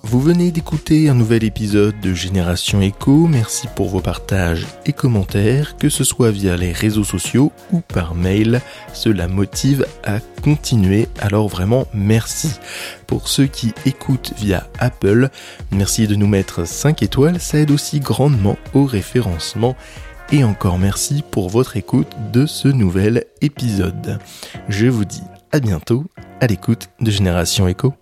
Vous 0.04 0.22
venez 0.22 0.52
d'écouter 0.52 1.10
un 1.10 1.16
nouvel 1.16 1.44
épisode 1.44 2.00
de 2.00 2.14
Génération 2.14 2.82
Echo. 2.82 3.28
Merci 3.28 3.68
pour 3.76 3.90
vos 3.90 4.00
partages 4.00 4.66
et 4.86 4.94
commentaires, 4.94 5.76
que 5.78 5.90
ce 5.90 6.04
soit 6.04 6.32
via 6.32 6.56
les 6.56 6.72
réseaux 6.72 7.04
sociaux 7.04 7.52
ou 7.72 7.82
par 7.82 8.16
mail. 8.16 8.62
Cela 8.94 9.28
motive 9.28 9.86
à 10.06 10.20
continuer, 10.44 11.08
alors 11.20 11.50
vraiment 11.50 11.88
merci. 11.94 12.52
Pour 13.06 13.28
ceux 13.28 13.48
qui 13.48 13.74
écoutent 13.86 14.34
via 14.38 14.68
Apple, 14.80 15.30
merci 15.72 16.08
de 16.08 16.16
nous 16.16 16.28
mettre 16.28 16.66
5 16.66 17.04
étoiles, 17.04 17.42
ça 17.42 17.60
aide 17.60 17.72
aussi 17.72 18.00
grandement 18.00 18.58
au 18.74 18.86
référencement. 18.86 19.76
Et 20.32 20.44
encore 20.44 20.78
merci 20.78 21.24
pour 21.32 21.50
votre 21.50 21.76
écoute 21.76 22.12
de 22.32 22.46
ce 22.46 22.68
nouvel 22.68 23.26
épisode. 23.42 24.20
Je 24.70 24.88
vous 24.88 25.06
dis 25.06 25.24
à 25.52 25.60
bientôt 25.60 26.06
à 26.40 26.48
l'écoute 26.48 26.90
de 27.02 27.12
Génération 27.12 27.68
Echo. 27.68 27.94